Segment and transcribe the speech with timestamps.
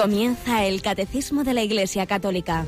[0.00, 2.64] Comienza el Catecismo de la Iglesia Católica.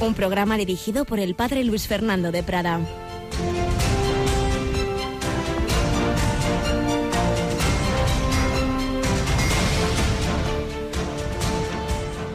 [0.00, 2.80] Un programa dirigido por el Padre Luis Fernando de Prada.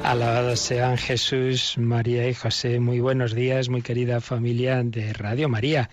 [0.03, 2.79] Alabados sean Jesús, María y José.
[2.79, 5.89] Muy buenos días, muy querida familia de Radio María.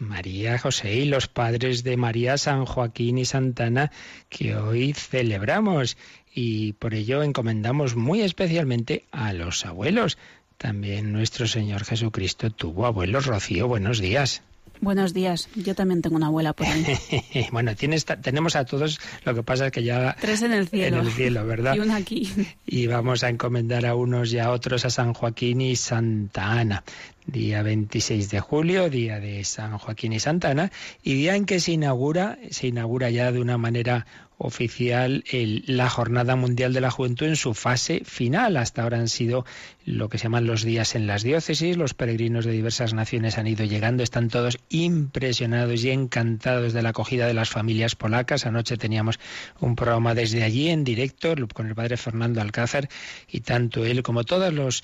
[0.00, 3.92] María, José y los padres de María, San Joaquín y Santana
[4.28, 5.96] que hoy celebramos
[6.34, 10.18] y por ello encomendamos muy especialmente a los abuelos.
[10.56, 13.26] También nuestro Señor Jesucristo tuvo abuelos.
[13.26, 14.42] Rocío, buenos días.
[14.80, 15.48] Buenos días.
[15.54, 16.86] Yo también tengo una abuela por ahí.
[17.52, 20.16] bueno, tienes, tenemos a todos, lo que pasa es que ya...
[20.18, 20.98] Tres en el cielo.
[20.98, 21.74] En el cielo, ¿verdad?
[21.76, 22.32] Y una aquí.
[22.66, 26.82] Y vamos a encomendar a unos y a otros a San Joaquín y Santa Ana.
[27.26, 30.72] Día 26 de julio, día de San Joaquín y Santa Ana,
[31.02, 34.06] y día en que se inaugura, se inaugura ya de una manera
[34.42, 38.56] oficial la Jornada Mundial de la Juventud en su fase final.
[38.56, 39.44] Hasta ahora han sido
[39.84, 41.76] lo que se llaman los días en las diócesis.
[41.76, 46.90] Los peregrinos de diversas naciones han ido llegando, están todos impresionados y encantados de la
[46.90, 48.46] acogida de las familias polacas.
[48.46, 49.18] Anoche teníamos
[49.60, 52.88] un programa desde allí en directo con el padre Fernando Alcázar
[53.28, 54.82] y tanto él como todos los,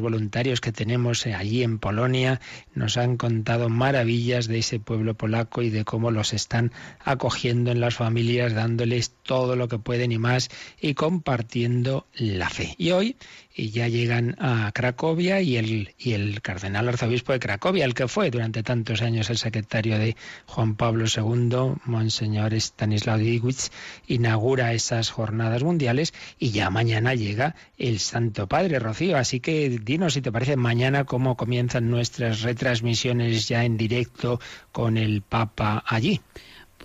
[0.00, 2.40] voluntarios que tenemos allí en Polonia
[2.74, 7.80] nos han contado maravillas de ese pueblo polaco y de cómo los están acogiendo en
[7.80, 10.48] las familias, dándoles todo lo que pueden y más
[10.80, 12.74] y compartiendo la fe.
[12.78, 13.16] Y hoy
[13.56, 18.08] y ya llegan a Cracovia y el, y el cardenal arzobispo de Cracovia, el que
[18.08, 23.70] fue durante tantos años el secretario de Juan Pablo II, Monseñor Stanislaw Diwitz,
[24.06, 29.16] inaugura esas jornadas mundiales y ya mañana llega el Santo Padre Rocío.
[29.16, 34.40] Así que dinos si te parece mañana cómo comienzan nuestras retransmisiones ya en directo
[34.72, 36.20] con el Papa allí.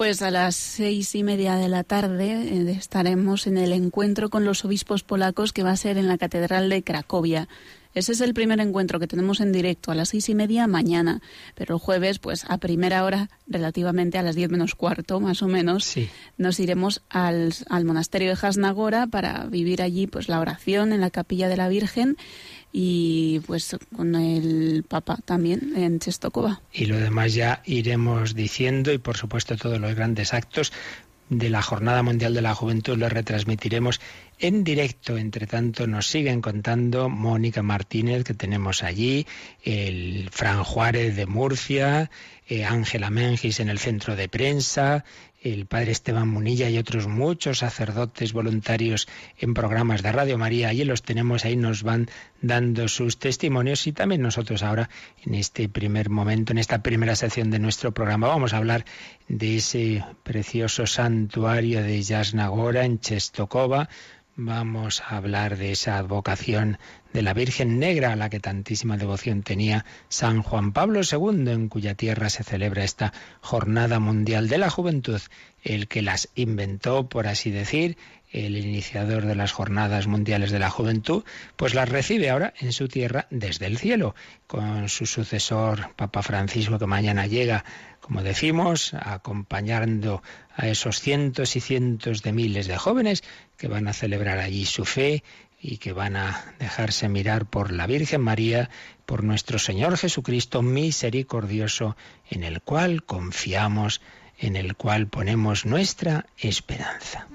[0.02, 4.46] Pues a las seis y media de la tarde eh, estaremos en el encuentro con
[4.46, 7.48] los obispos polacos que va a ser en la Catedral de Cracovia.
[7.94, 11.22] Ese es el primer encuentro que tenemos en directo a las seis y media mañana,
[11.54, 15.48] pero el jueves, pues a primera hora, relativamente a las diez menos cuarto, más o
[15.48, 15.94] menos,
[16.36, 21.12] nos iremos al, al monasterio de Jasnagora para vivir allí, pues la oración en la
[21.12, 22.18] capilla de la Virgen
[22.72, 26.62] y pues con el Papa también en Chestokova.
[26.72, 30.72] Y lo demás ya iremos diciendo y por supuesto todos los grandes actos
[31.32, 34.02] de la Jornada Mundial de la Juventud los retransmitiremos
[34.38, 35.18] en directo.
[35.18, 39.26] Entre tanto, nos siguen contando Mónica Martínez, que tenemos allí,
[39.64, 42.12] el Fran Juárez de Murcia,
[42.48, 45.06] eh, Ángela Mengis en el centro de prensa,
[45.42, 49.08] el padre Esteban Munilla y otros muchos sacerdotes voluntarios
[49.40, 50.72] en programas de Radio María.
[50.72, 52.10] y los tenemos ahí, nos van
[52.42, 54.90] dando sus testimonios y también nosotros ahora,
[55.26, 58.86] en este primer momento, en esta primera sección de nuestro programa, vamos a hablar
[59.28, 63.90] de ese precioso santuario de Yasnagora en Chestokova.
[64.38, 66.78] Vamos a hablar de esa advocación
[67.12, 71.68] de la Virgen Negra, a la que tantísima devoción tenía San Juan Pablo II, en
[71.68, 75.20] cuya tierra se celebra esta Jornada Mundial de la Juventud,
[75.64, 77.98] el que las inventó, por así decir,
[78.32, 81.24] el iniciador de las Jornadas Mundiales de la Juventud,
[81.56, 84.16] pues las recibe ahora en su tierra desde el cielo,
[84.48, 87.66] con su sucesor Papa Francisco, que mañana llega,
[88.00, 90.24] como decimos, acompañando
[90.56, 93.24] a esos cientos y cientos de miles de jóvenes
[93.58, 95.24] que van a celebrar allí su fe
[95.62, 98.70] y que van a dejarse mirar por la Virgen María,
[99.06, 101.96] por nuestro Señor Jesucristo misericordioso,
[102.30, 104.02] en el cual confiamos,
[104.40, 107.28] en el cual ponemos nuestra esperanza.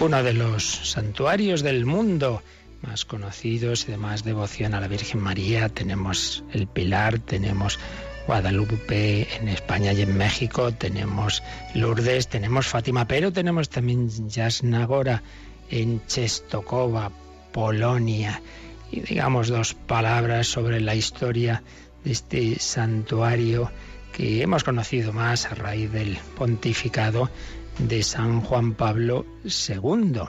[0.00, 2.42] Uno de los santuarios del mundo
[2.82, 5.68] más conocidos y de más devoción a la Virgen María.
[5.68, 7.78] Tenemos el Pilar, tenemos
[8.26, 11.42] Guadalupe en España y en México, tenemos
[11.74, 15.22] Lourdes, tenemos Fátima, pero tenemos también Yasnagora
[15.70, 17.10] en Chestokova,
[17.52, 18.42] Polonia.
[18.90, 21.62] Y digamos dos palabras sobre la historia
[22.04, 23.70] de este santuario
[24.12, 27.30] que hemos conocido más a raíz del pontificado
[27.78, 30.20] de San Juan Pablo II.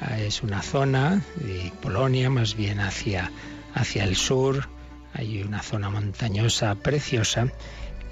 [0.00, 3.30] Ah, es una zona de Polonia, más bien hacia,
[3.74, 4.68] hacia el sur.
[5.14, 7.48] Hay una zona montañosa preciosa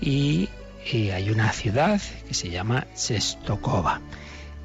[0.01, 0.49] y,
[0.93, 4.01] hay una ciudad que se llama Sestokova.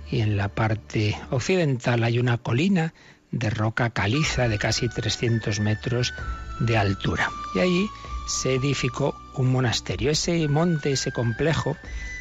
[0.09, 2.93] Y en la parte occidental hay una colina
[3.31, 6.13] de roca caliza de casi 300 metros
[6.59, 7.29] de altura.
[7.55, 7.87] Y ahí
[8.27, 10.11] se edificó un monasterio.
[10.11, 11.75] Ese monte, ese complejo,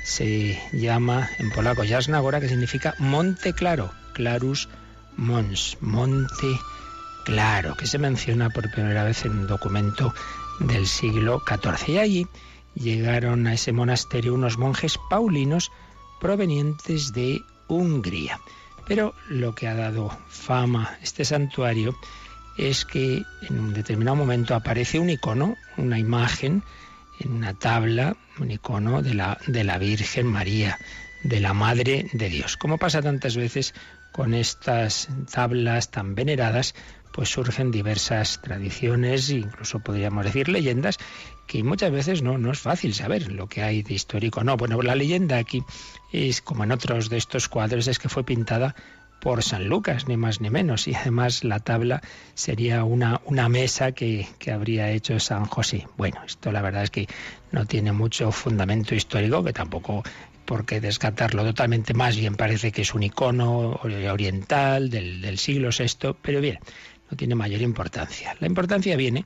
[0.04, 4.68] se llama en polaco Jasnagora, que significa monte claro, clarus
[5.16, 6.58] Mons, Monte
[7.24, 10.12] Claro, que se menciona por primera vez en un documento
[10.60, 11.94] del siglo XIV.
[11.94, 12.26] Y allí
[12.74, 15.72] llegaron a ese monasterio unos monjes paulinos
[16.20, 18.40] provenientes de Hungría.
[18.86, 21.96] Pero lo que ha dado fama este santuario
[22.58, 26.62] es que en un determinado momento aparece un icono, una imagen
[27.20, 30.78] en una tabla, un icono de la, de la Virgen María,
[31.22, 32.56] de la Madre de Dios.
[32.56, 33.74] Como pasa tantas veces
[34.12, 36.74] con estas tablas tan veneradas,
[37.12, 40.98] pues surgen diversas tradiciones, incluso podríamos decir leyendas,
[41.46, 44.42] que muchas veces no, no es fácil saber lo que hay de histórico.
[44.42, 45.62] No, bueno, la leyenda aquí
[46.12, 48.74] es, como en otros de estos cuadros, es que fue pintada
[49.24, 50.86] por San Lucas, ni más ni menos.
[50.86, 52.02] Y además la tabla
[52.34, 55.88] sería una, una mesa que, que, habría hecho San José.
[55.96, 57.08] Bueno, esto la verdad es que
[57.50, 60.02] no tiene mucho fundamento histórico, que tampoco
[60.44, 61.94] por qué descartarlo totalmente.
[61.94, 66.58] Más bien parece que es un icono oriental del, del siglo VI, pero bien,
[67.10, 68.36] no tiene mayor importancia.
[68.40, 69.24] La importancia viene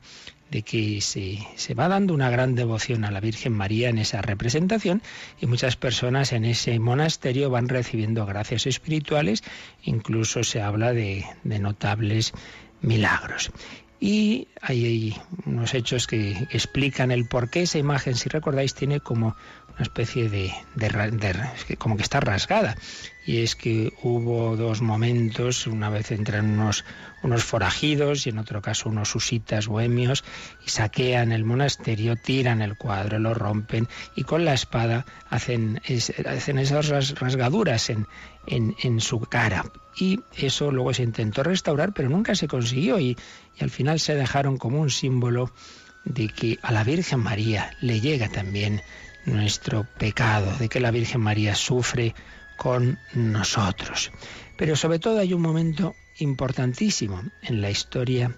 [0.50, 4.22] de que se, se, va dando una gran devoción a la Virgen María en esa
[4.22, 5.02] representación
[5.40, 9.42] y muchas personas en ese monasterio van recibiendo gracias espirituales,
[9.82, 12.32] incluso se habla de, de notables
[12.80, 13.50] milagros.
[14.00, 19.34] Y hay, unos hechos que explican el por qué esa imagen, si recordáis, tiene como
[19.78, 22.76] una especie de, de, como que está rasgada.
[23.26, 26.84] Y es que hubo dos momentos, una vez entran unos,
[27.22, 30.24] unos forajidos y en otro caso unos usitas bohemios
[30.64, 33.86] y saquean el monasterio, tiran el cuadro, lo rompen
[34.16, 35.80] y con la espada hacen,
[36.26, 38.06] hacen esas rasgaduras en,
[38.46, 39.64] en, en su cara.
[40.00, 43.16] Y eso luego se intentó restaurar, pero nunca se consiguió y,
[43.58, 45.52] y al final se dejaron como un símbolo
[46.04, 48.82] de que a la Virgen María le llega también
[49.26, 52.14] nuestro pecado, de que la Virgen María sufre
[52.56, 54.10] con nosotros.
[54.56, 58.36] Pero sobre todo hay un momento importantísimo en la historia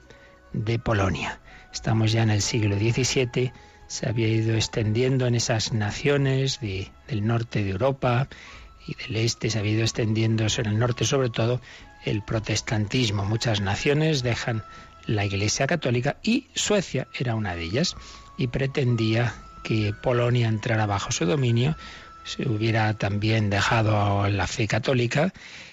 [0.53, 1.41] de Polonia.
[1.73, 3.53] Estamos ya en el siglo XVII,
[3.87, 8.29] se había ido extendiendo en esas naciones del norte de Europa
[8.87, 11.61] y del este, se había ido extendiendo en el norte sobre todo
[12.05, 13.25] el protestantismo.
[13.25, 14.65] Muchas naciones dejan
[15.07, 17.97] la Iglesia Católica y Suecia era una de ellas
[18.37, 21.77] y pretendía que Polonia entrara bajo su dominio,
[22.25, 25.33] se hubiera también dejado la fe católica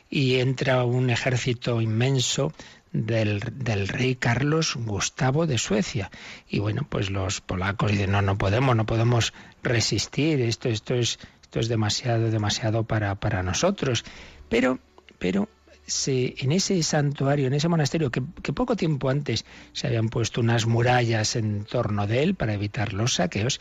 [0.10, 2.54] y entra un ejército inmenso
[2.92, 6.10] del, del, rey Carlos Gustavo de Suecia.
[6.50, 9.34] Y bueno, pues los polacos dicen, no, no podemos, no podemos
[9.64, 14.06] resistir, esto, esto es, esto es demasiado, demasiado para, para nosotros.
[14.50, 14.80] Pero,
[15.20, 15.50] pero
[15.88, 20.68] se, en ese santuario, en ese monasterio, que, poco tiempo antes se habían puesto unas
[20.68, 23.60] murallas en torno de él para evitar los saqueos,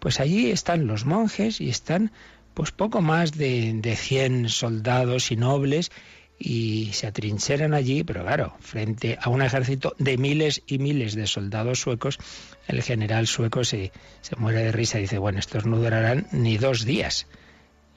[0.00, 2.12] pues allí están los monjes y están
[2.54, 5.90] pues poco más de, de 100 soldados y nobles
[6.38, 11.26] y se atrincheran allí, pero claro, frente a un ejército de miles y miles de
[11.26, 12.18] soldados suecos,
[12.66, 16.56] el general sueco se, se muere de risa y dice, bueno, estos no durarán ni
[16.58, 17.26] dos días.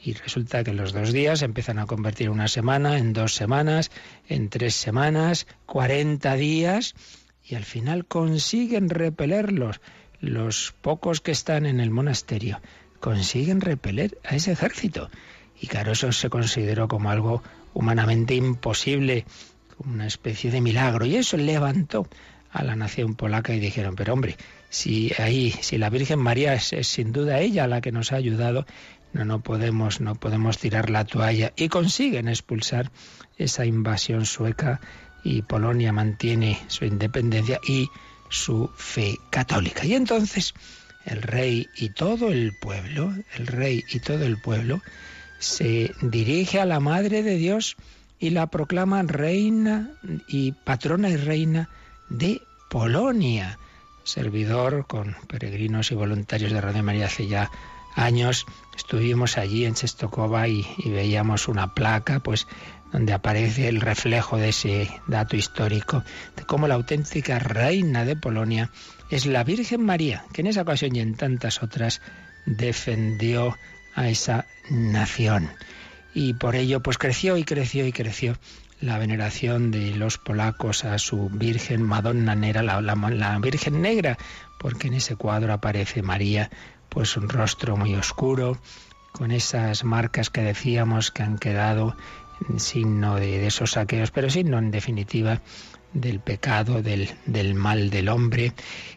[0.04, 3.92] Y resulta que los dos días empiezan a convertir una semana en dos semanas,
[4.28, 6.96] en tres semanas, 40 días,
[7.44, 9.80] y al final consiguen repelerlos,
[10.20, 12.62] los pocos que están en el monasterio
[13.00, 15.10] consiguen repeler a ese ejército.
[15.60, 17.44] Y claro, eso se consideró como algo
[17.74, 19.26] humanamente imposible,
[19.76, 21.06] como una especie de milagro.
[21.06, 22.08] Y eso levantó
[22.52, 24.38] a la nación polaca y dijeron, pero hombre,
[24.72, 28.66] si ahí, si la Virgen María es, sin duda ella la que nos ha ayudado,
[29.12, 31.52] no, no podemos, no podemos tirar la toalla.
[31.58, 32.90] Y consiguen expulsar
[33.38, 34.80] esa invasión sueca
[35.26, 37.90] y Polonia mantiene su independencia y
[38.30, 39.86] su fe católica.
[39.86, 40.54] Y entonces
[41.06, 44.82] el rey y todo el pueblo, el rey y todo el pueblo,
[45.38, 47.76] se dirige a la Madre de Dios
[48.20, 49.92] y la proclama reina
[50.30, 51.68] y patrona y reina
[52.10, 53.60] de Polonia.
[54.12, 57.50] Servidor con peregrinos y voluntarios de Radio María hace ya
[57.96, 62.46] años estuvimos allí en Chestokova y, y veíamos una placa, pues
[62.92, 66.04] donde aparece el reflejo de ese dato histórico,
[66.36, 68.70] de cómo la auténtica reina de Polonia
[69.10, 72.02] es la Virgen María, que en esa ocasión y en tantas otras
[72.46, 73.58] defendió
[73.96, 75.50] a esa nación.
[76.14, 78.38] Y por ello pues creció y creció y creció
[78.82, 84.18] la veneración de los polacos a su Virgen Madonna Nera, la, Virgen Negra,
[84.60, 86.50] porque en ese cuadro aparece María,
[86.90, 88.60] pues un rostro muy oscuro,
[89.12, 91.96] con esas marcas que decíamos que han quedado
[92.58, 95.42] signo de, de, esos saqueos, pero signo en definitiva
[95.94, 98.54] del pecado, del, del mal del hombre.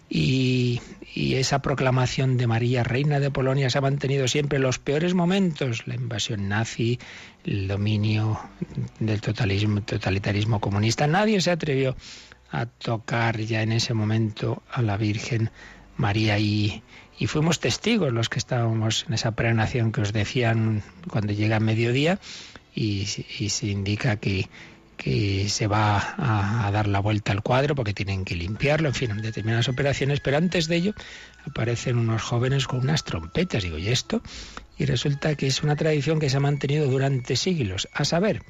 [0.09, 0.81] Y,
[1.15, 5.15] y, esa proclamación de María, reina de Polonia, se ha mantenido siempre en los peores
[5.15, 6.99] momentos, la invasión nazi,
[7.45, 8.41] el dominio
[8.99, 11.07] del totalismo, totalitarismo comunista.
[11.07, 11.97] Nadie se atrevió
[12.51, 15.51] a tocar ya en ese momento a la Virgen
[15.97, 16.83] María y,
[17.19, 22.19] y fuimos testigos los que estábamos en esa prenación que os decían cuando llega mediodía
[22.75, 23.07] y,
[23.39, 24.49] y se indica que
[24.97, 29.17] que se va a, dar la vuelta al cuadro porque tienen que limpiarlo, en fin,
[29.21, 30.95] determinadas operaciones, pero antes de ello
[31.47, 34.23] aparecen unos jóvenes con unas trompetas, digo, ¿y esto?
[34.79, 38.43] Y resulta que es una tradición que se ha mantenido durante siglos, a saber,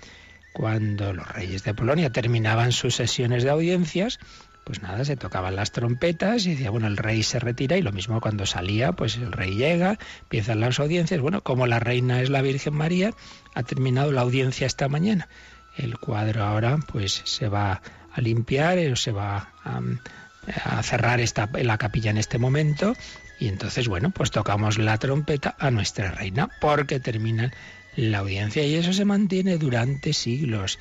[0.52, 4.20] cuando los reyes de Polonia terminaban sus sesiones de audiencias,
[4.64, 7.92] pues nada, se tocaban las trompetas y decía, bueno, el rey se retira y lo
[7.92, 12.30] mismo cuando salía, pues el rey llega, empiezan las audiencias, bueno, como la reina es
[12.30, 13.12] la Virgen María,
[13.54, 15.28] ha terminado la audiencia esta mañana
[15.76, 17.80] el cuadro ahora pues se va
[18.12, 22.94] a limpiar, o se va a, cerrar esta, la capilla en este momento
[23.40, 27.50] y entonces bueno pues tocamos la trompeta a nuestra reina porque termina
[27.96, 30.78] la audiencia y eso se mantiene durante siglos.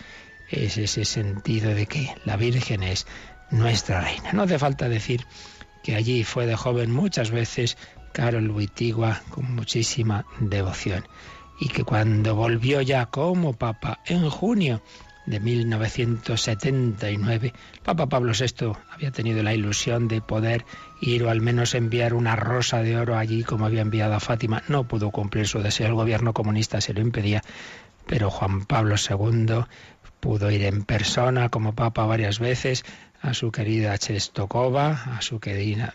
[0.49, 3.07] Es ese sentido de que la Virgen es
[3.49, 4.33] nuestra reina.
[4.33, 5.25] No hace falta decir
[5.83, 7.77] que allí fue de joven muchas veces
[8.11, 11.03] Carol Wittigua con muchísima devoción
[11.59, 14.83] y que cuando volvió ya como papa en junio
[15.25, 20.65] de 1979, Papa Pablo VI había tenido la ilusión de poder
[20.99, 24.63] ir o al menos enviar una rosa de oro allí como había enviado a Fátima.
[24.67, 27.41] No pudo cumplir su deseo, el gobierno comunista se lo impedía,
[28.05, 29.63] pero Juan Pablo II
[30.19, 32.83] pudo ir en persona como papa varias veces
[33.21, 35.93] a su querida Chestokova, a su querida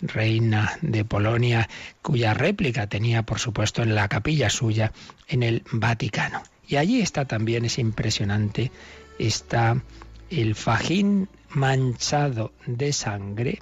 [0.00, 1.68] reina de Polonia,
[2.02, 4.92] cuya réplica tenía, por supuesto, en la capilla suya
[5.28, 6.42] en el Vaticano.
[6.66, 8.70] Y allí está también, es impresionante,
[9.18, 9.82] está
[10.30, 13.60] el fajín manchado de sangre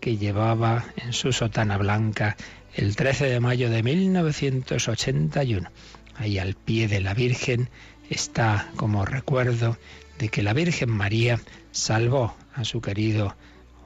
[0.00, 2.36] que llevaba en su sotana blanca
[2.74, 5.70] el 13 de mayo de 1981.
[6.16, 7.70] Ahí al pie de la Virgen
[8.10, 9.78] está como recuerdo
[10.18, 11.40] de que la Virgen María
[11.72, 13.34] salvó a su querido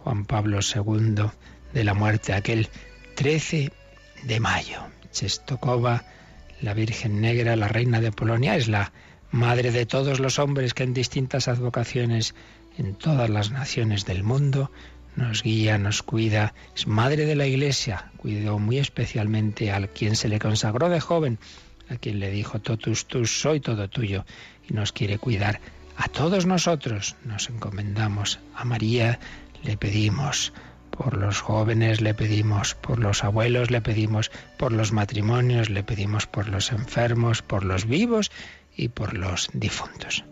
[0.03, 1.31] Juan Pablo II
[1.73, 2.69] de la muerte, aquel
[3.15, 3.73] 13
[4.25, 4.81] de mayo.
[5.13, 6.05] Chestokova,
[6.61, 8.93] la Virgen Negra, la Reina de Polonia, es la
[9.31, 12.35] madre de todos los hombres que en distintas advocaciones
[12.79, 14.71] en todas las naciones del mundo
[15.17, 20.29] nos guía, nos cuida, es madre de la Iglesia, cuidó muy especialmente al quien se
[20.29, 21.39] le consagró de joven,
[21.91, 24.25] a quien le dijo totus tus, soy todo tuyo,
[24.69, 25.61] y nos quiere cuidar.
[25.97, 29.19] A todos nosotros nos encomendamos, a María
[29.65, 30.53] le pedimos,
[30.99, 36.27] por los jóvenes le pedimos, por los abuelos le pedimos, por los matrimonios le pedimos,
[36.27, 38.33] por los enfermos, por los vivos
[38.77, 40.25] y por los difuntos.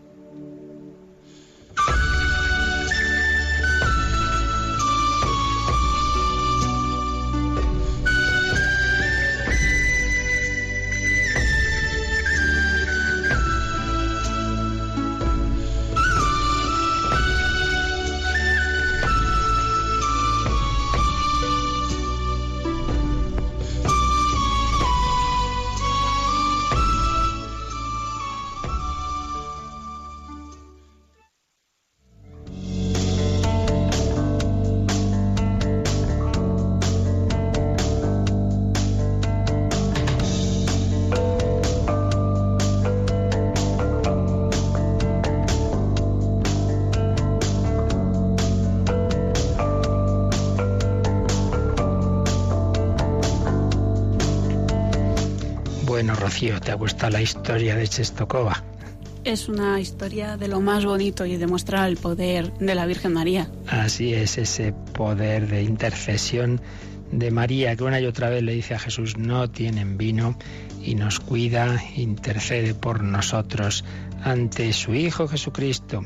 [57.11, 58.65] ¿Te ha gustado la historia de Chestokova?
[59.25, 63.49] Es una historia de lo más bonito y demuestra el poder de la Virgen María.
[63.67, 66.61] Así es, ese poder de intercesión
[67.11, 70.37] de María que una y otra vez le dice a Jesús, no tienen vino
[70.83, 73.85] y nos cuida, intercede por nosotros
[74.23, 76.03] ante su Hijo Jesucristo.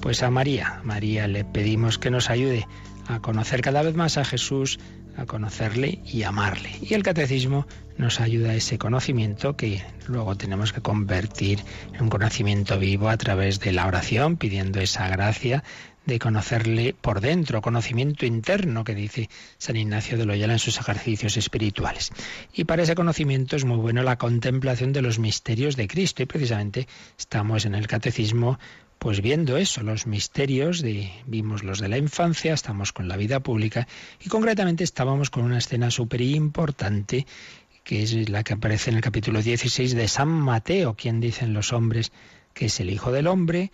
[0.00, 2.66] Pues a María, María le pedimos que nos ayude
[3.08, 4.78] a conocer cada vez más a Jesús,
[5.16, 6.70] a conocerle y amarle.
[6.80, 7.66] Y el catecismo
[7.98, 11.60] nos ayuda a ese conocimiento que luego tenemos que convertir
[11.94, 15.64] en un conocimiento vivo a través de la oración, pidiendo esa gracia
[16.06, 21.36] de conocerle por dentro, conocimiento interno que dice San Ignacio de Loyola en sus ejercicios
[21.36, 22.12] espirituales.
[22.52, 26.26] Y para ese conocimiento es muy bueno la contemplación de los misterios de Cristo y
[26.26, 26.86] precisamente
[27.18, 28.58] estamos en el catecismo
[28.98, 30.82] pues viendo eso, los misterios
[31.26, 33.86] vimos los de la infancia, estamos con la vida pública
[34.20, 37.26] y concretamente estábamos con una escena súper importante
[37.84, 41.72] que es la que aparece en el capítulo 16 de San Mateo, quien dicen los
[41.72, 42.10] hombres
[42.52, 43.70] que es el Hijo del Hombre,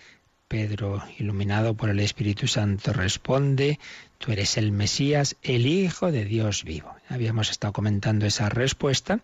[0.49, 3.79] Pedro, iluminado por el Espíritu Santo, responde,
[4.19, 6.95] tú eres el Mesías, el Hijo de Dios vivo.
[7.09, 9.21] Habíamos estado comentando esa respuesta,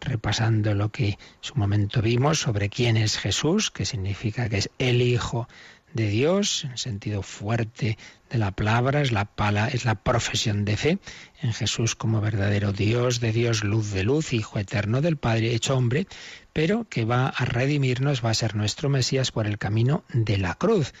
[0.00, 4.70] repasando lo que en su momento vimos sobre quién es Jesús, que significa que es
[4.78, 5.48] el Hijo
[5.92, 7.98] de Dios, en sentido fuerte
[8.30, 9.28] de la palabra, es la,
[9.72, 10.98] es la profesión de fe
[11.42, 15.76] en Jesús como verdadero Dios de Dios, luz de luz, Hijo eterno del Padre, hecho
[15.76, 16.06] hombre,
[16.52, 20.54] pero que va a redimirnos, va a ser nuestro Mesías por el camino de la
[20.54, 20.92] cruz.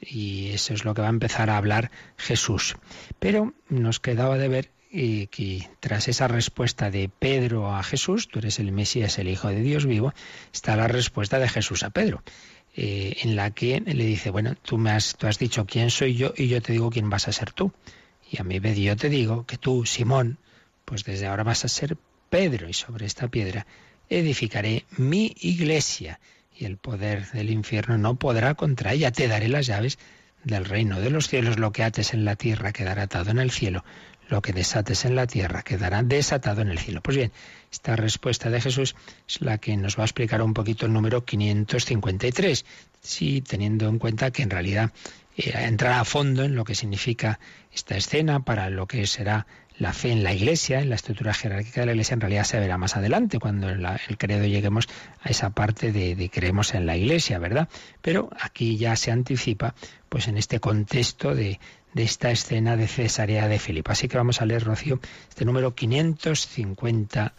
[0.00, 2.76] Y eso es lo que va a empezar a hablar Jesús.
[3.18, 8.38] Pero nos quedaba de ver y que tras esa respuesta de Pedro a Jesús, tú
[8.38, 10.14] eres el Mesías, el Hijo de Dios vivo,
[10.54, 12.22] está la respuesta de Jesús a Pedro.
[12.74, 16.14] Eh, en la que le dice, bueno, tú me has, tú has dicho quién soy
[16.14, 17.72] yo y yo te digo quién vas a ser tú.
[18.30, 20.38] Y a mi vez yo te digo que tú, Simón,
[20.86, 21.98] pues desde ahora vas a ser
[22.30, 23.66] Pedro y sobre esta piedra
[24.08, 26.20] edificaré mi iglesia
[26.58, 29.10] y el poder del infierno no podrá contra ella.
[29.10, 29.98] Te daré las llaves
[30.42, 31.58] del reino de los cielos.
[31.58, 33.84] Lo que ates en la tierra quedará atado en el cielo.
[34.28, 37.00] Lo que desates en la tierra quedará desatado en el cielo.
[37.00, 37.32] Pues bien,
[37.70, 38.96] esta respuesta de Jesús
[39.28, 42.64] es la que nos va a explicar un poquito el número 553,
[43.00, 44.92] sí, teniendo en cuenta que en realidad
[45.36, 47.38] eh, entrar a fondo en lo que significa
[47.72, 49.46] esta escena para lo que será
[49.78, 52.58] la fe en la Iglesia, en la estructura jerárquica de la Iglesia, en realidad se
[52.58, 54.88] verá más adelante, cuando el credo lleguemos
[55.20, 57.68] a esa parte de, de, creemos en la Iglesia, ¿verdad?
[58.00, 59.74] Pero aquí ya se anticipa,
[60.08, 61.60] pues en este contexto de,
[61.96, 63.90] de esta escena de Cesarea de Filipo.
[63.90, 65.00] Así que vamos a leer, Rocío,
[65.30, 67.34] este número 550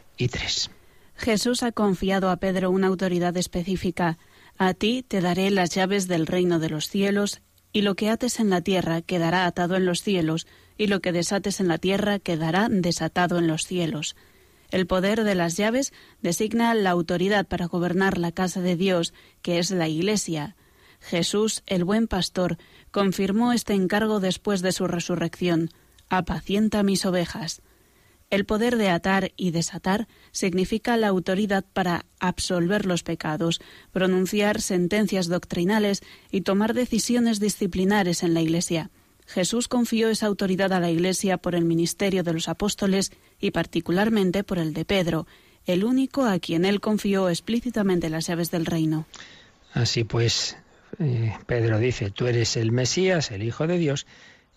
[1.16, 4.18] Jesús ha confiado a Pedro una autoridad específica.
[4.58, 8.40] A ti te daré las llaves del reino de los cielos, y lo que ates
[8.40, 12.18] en la tierra quedará atado en los cielos, y lo que desates en la tierra
[12.18, 14.16] quedará desatado en los cielos.
[14.72, 19.60] El poder de las llaves designa la autoridad para gobernar la casa de Dios, que
[19.60, 20.56] es la Iglesia.
[21.00, 22.58] Jesús, el buen pastor,
[22.91, 25.70] confirmó este encargo después de su resurrección.
[26.10, 27.62] Apacienta mis ovejas.
[28.30, 35.28] El poder de atar y desatar significa la autoridad para absolver los pecados, pronunciar sentencias
[35.28, 38.89] doctrinales y tomar decisiones disciplinares en la Iglesia.
[39.26, 44.43] Jesús confió esa autoridad a la Iglesia por el ministerio de los apóstoles y particularmente
[44.43, 45.26] por el de Pedro,
[45.65, 49.06] el único a quien él confió explícitamente las llaves del reino.
[49.73, 50.58] Así pues,
[51.00, 54.08] eh, Pedro dice, tú eres el Mesías, el Hijo de Dios,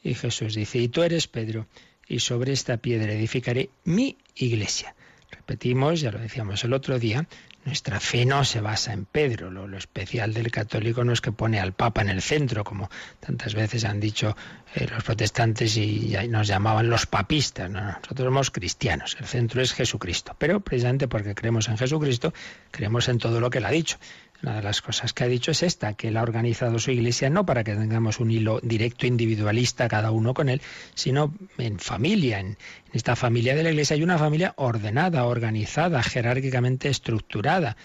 [0.03, 1.66] y Jesús dice, y tú eres Pedro,
[2.09, 4.95] y sobre esta piedra edificaré mi iglesia.
[5.31, 7.27] Repetimos, ya lo decíamos el otro día,
[7.64, 9.51] nuestra fe no se basa en Pedro.
[9.51, 12.88] Lo, especial del católico no es que pone al Papa en el centro, como
[13.21, 14.35] tantas veces han dicho
[14.75, 17.71] eh, los protestantes y, y, nos llamaban los papistas.
[17.71, 19.16] No, nosotros somos cristianos.
[19.21, 20.35] El centro es Jesucristo.
[20.38, 22.33] Pero precisamente porque creemos en Jesucristo,
[22.71, 23.99] creemos en todo lo que él ha dicho.
[24.42, 27.29] Una de las cosas que ha dicho es esta, que él ha organizado su iglesia
[27.29, 30.62] no para que tengamos un hilo directo individualista cada uno con él,
[30.94, 32.57] sino en familia, en,
[32.92, 37.76] esta familia de la iglesia hay una familia ordenada, organizada, jerárquicamente estructurada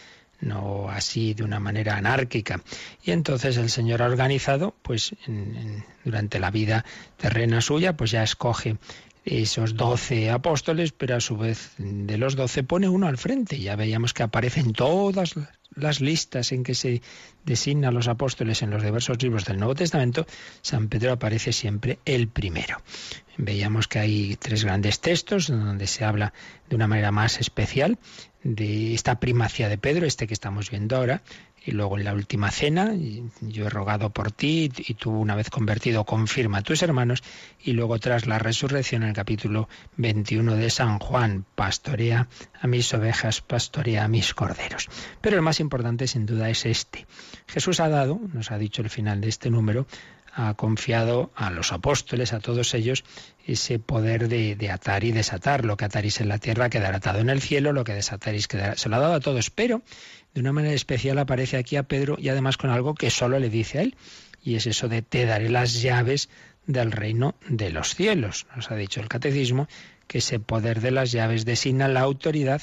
[0.42, 2.62] no así de una manera anárquica.
[3.04, 5.16] Y entonces el Señor ha organizado, pues
[6.04, 6.86] durante la vida
[7.18, 8.78] terrena suya, pues ya escoge
[9.24, 13.60] esos doce apóstoles, pero a su vez de los doce pone uno al frente.
[13.60, 17.02] Ya veíamos que aparecen todas las listas en que se
[17.44, 20.26] designa a los apóstoles en los diversos libros del Nuevo Testamento,
[20.62, 22.82] San Pedro aparece siempre el primero.
[23.38, 26.34] Veíamos que hay tres grandes textos donde se habla
[26.70, 27.98] de una manera más especial
[28.44, 31.24] de esta primacia de Pedro, este que estamos viendo ahora,
[31.66, 32.94] y luego en la última cena,
[33.42, 37.24] yo he rogado por ti y tú una vez convertido confirma a tus hermanos
[37.62, 42.28] y luego tras la resurrección en el capítulo 21 de San Juan, pastorea
[42.62, 44.88] a mis ovejas, pastorea a mis corderos.
[45.22, 47.08] Pero el más importante sin duda es este.
[47.48, 49.88] Jesús ha dado, nos ha dicho el final de este número,
[50.36, 53.06] ha confiado a los apóstoles, a todos ellos,
[53.48, 55.64] ese poder de, atar y desatar.
[55.64, 58.76] Lo que ataréis en la tierra quedará atado en el cielo, lo que desataréis quedará.
[58.76, 59.82] Se lo ha dado a todos, pero
[60.36, 63.50] de una manera especial aparece aquí a Pedro y además con algo que solo le
[63.50, 63.96] dice a él,
[64.44, 66.30] y es eso de te daré las llaves
[66.68, 68.46] del reino de los cielos.
[68.56, 69.68] Nos ha dicho el catecismo
[70.08, 72.62] que ese poder de las llaves designa la autoridad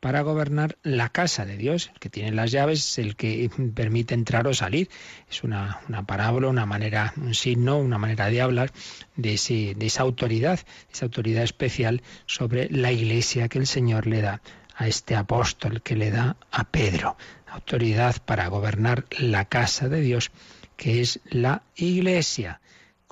[0.00, 1.90] para gobernar la casa de Dios.
[1.94, 4.88] El que tiene las llaves es el que permite entrar o salir.
[5.30, 8.72] Es una, una parábola, una manera, un signo, una manera de hablar
[9.14, 10.58] de, de esa autoridad,
[10.92, 14.42] esa autoridad especial sobre la iglesia que el Señor le da
[14.82, 17.16] a este apóstol que le da a Pedro.
[17.46, 20.30] Autoridad para gobernar la casa de Dios,
[20.76, 22.60] que es la iglesia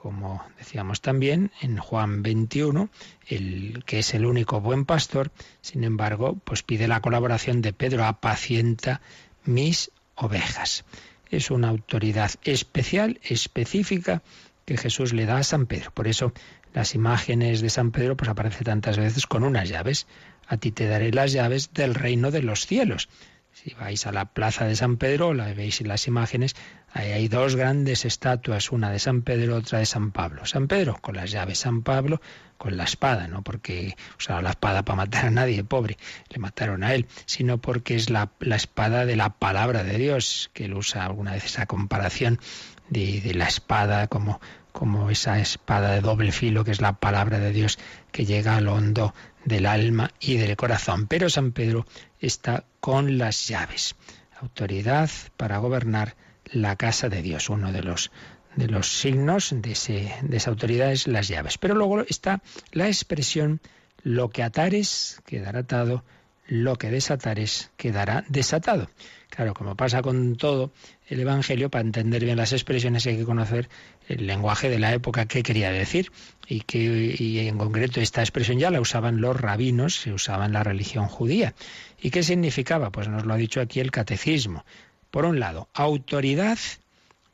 [0.01, 2.89] como decíamos también en Juan 21,
[3.27, 5.31] el que es el único buen pastor,
[5.61, 9.03] sin embargo, pues pide la colaboración de Pedro, apacienta
[9.45, 10.87] mis ovejas.
[11.31, 14.23] es una autoridad especial, específica,
[14.65, 15.91] que Jesús le da a San Pedro.
[15.91, 16.33] Por eso
[16.73, 20.07] las imágenes de San Pedro pues aparecen tantas veces con unas llaves.
[20.51, 23.09] A ti te daré las llaves del reino de los cielos.
[23.53, 26.57] Si vais a la plaza de San Pedro, la veis en las imágenes,
[26.93, 30.47] ahí hay dos grandes estatuas, una de San Pedro, otra de San Pablo.
[30.47, 32.21] San Pedro con las llaves, San Pablo
[32.59, 35.99] con la espada, no porque usaba la espada para matar a nadie, pobre,
[36.31, 40.65] le mataron a él, sino porque es la, espada de la palabra de Dios, que
[40.65, 42.41] él usa alguna vez esa comparación
[42.89, 44.41] de, de la espada como,
[44.73, 47.79] como esa espada de doble filo que es la palabra de Dios
[48.13, 51.07] que llega al hondo del alma y del corazón.
[51.07, 51.87] Pero San Pedro
[52.21, 53.97] está con las llaves,
[54.41, 58.11] autoridad para gobernar la casa de Dios, uno de los
[58.57, 61.57] de los signos de, ese, de esa autoridad es las llaves.
[61.57, 63.61] Pero luego está la expresión
[64.03, 66.05] lo que atares quedará atado,
[66.51, 68.91] lo que desatares quedará desatado.
[69.29, 70.73] Claro, como pasa con todo
[71.09, 73.69] el Evangelio, para entender bien las expresiones hay que conocer
[74.09, 76.11] el lenguaje de la época, qué quería decir,
[76.49, 80.53] y que y en concreto esta expresión ya la usaban los rabinos, se usaba en
[80.53, 81.55] la religión judía.
[82.03, 82.91] ¿Y qué significaba?
[82.91, 84.65] Pues nos lo ha dicho aquí el catecismo.
[85.13, 86.59] Por un lado, autoridad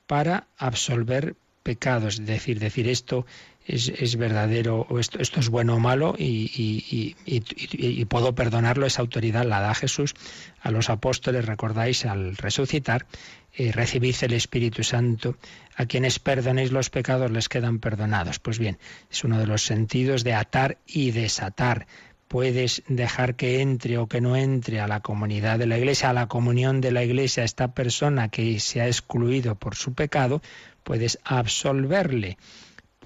[0.07, 3.27] para absolver pecados, es decir, decir esto
[3.67, 9.45] es, verdadero o esto, esto, es bueno o malo y, y, puedo perdonarlo, esa autoridad
[9.45, 10.15] la da Jesús
[10.61, 13.07] a los apóstoles, recordáis, al resucitar,
[13.53, 15.37] eh, recibid el Espíritu Santo,
[15.75, 18.39] a quienes perdonéis los pecados les quedan perdonados.
[18.39, 18.79] Pues bien,
[19.11, 21.89] es uno de los sentidos de atar y desatar.
[22.29, 26.13] Puedes dejar que entre o que no entre a la comunidad de la Iglesia, a
[26.13, 30.41] la comunión de la Iglesia, esta persona que se ha excluido por su pecado,
[30.87, 32.39] puedes absolverle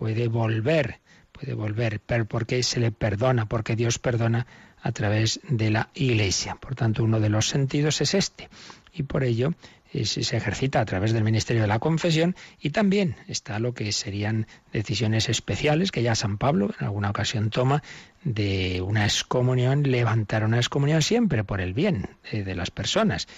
[0.01, 4.47] puede volver, puede volver, pero porque se le perdona, porque Dios perdona
[4.83, 6.57] a través de la Iglesia.
[6.57, 8.49] Por tanto, uno de los sentidos es este.
[8.95, 9.53] Y por ello
[9.93, 13.93] eh, se ejercita a través del ministerio de la confesión y también está lo que
[13.93, 17.83] serían decisiones especiales que ya San Pablo en alguna ocasión toma
[18.25, 23.29] de una excomunión, levantar una excomunión siempre por el bien de, de las personas.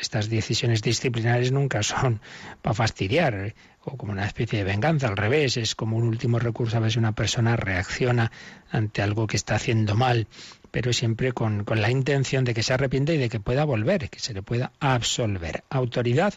[0.00, 2.20] Estas decisiones disciplinares nunca son
[2.62, 3.54] para fastidiar
[3.84, 6.92] o como una especie de venganza, al revés, es como un último recurso a ver
[6.92, 8.30] si una persona reacciona
[8.70, 10.26] ante algo que está haciendo mal,
[10.70, 14.10] pero siempre con, con la intención de que se arrepienta y de que pueda volver,
[14.10, 15.64] que se le pueda absolver.
[15.70, 16.34] Autoridad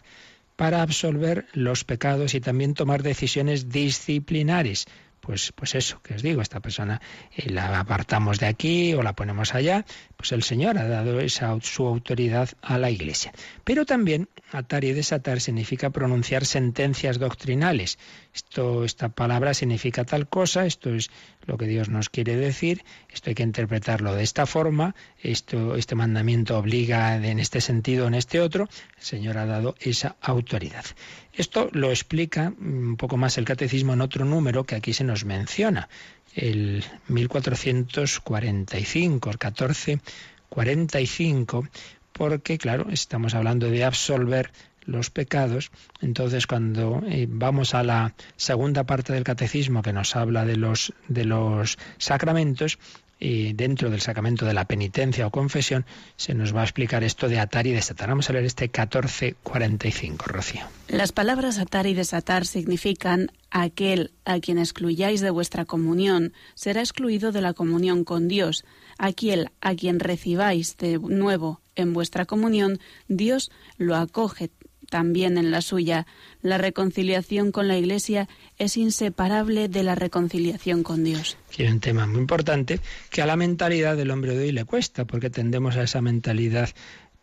[0.56, 4.86] para absolver los pecados y también tomar decisiones disciplinares
[5.24, 7.00] pues, pues eso que os digo, esta persona
[7.34, 11.56] eh, la apartamos de aquí o la ponemos allá, pues el Señor ha dado esa
[11.62, 13.32] su autoridad a la Iglesia.
[13.64, 17.98] Pero también atar y desatar significa pronunciar sentencias doctrinales.
[18.34, 21.08] Esto, esta palabra significa tal cosa, esto es
[21.46, 25.94] lo que Dios nos quiere decir, esto hay que interpretarlo de esta forma, esto, este
[25.94, 28.68] mandamiento obliga en este sentido en este otro,
[28.98, 30.84] el Señor ha dado esa autoridad.
[31.32, 35.24] Esto lo explica un poco más el catecismo en otro número que aquí se nos
[35.24, 35.88] menciona,
[36.34, 41.68] el 1445, el 1445,
[42.12, 44.50] porque claro, estamos hablando de absolver
[44.86, 45.70] los pecados.
[46.00, 50.92] Entonces, cuando eh, vamos a la segunda parte del catecismo que nos habla de los,
[51.08, 52.78] de los sacramentos,
[53.24, 57.28] y dentro del sacramento de la penitencia o confesión, se nos va a explicar esto
[57.28, 58.08] de atar y desatar.
[58.08, 60.62] Vamos a leer este 1445, Rocío.
[60.88, 67.32] Las palabras atar y desatar significan aquel a quien excluyáis de vuestra comunión será excluido
[67.32, 68.64] de la comunión con Dios.
[68.98, 74.50] Aquel a quien recibáis de nuevo en vuestra comunión, Dios lo acoge
[74.88, 76.06] también en la suya.
[76.42, 81.36] La reconciliación con la Iglesia es inseparable de la reconciliación con Dios.
[81.56, 85.04] Y un tema muy importante que a la mentalidad del hombre de hoy le cuesta,
[85.04, 86.70] porque tendemos a esa mentalidad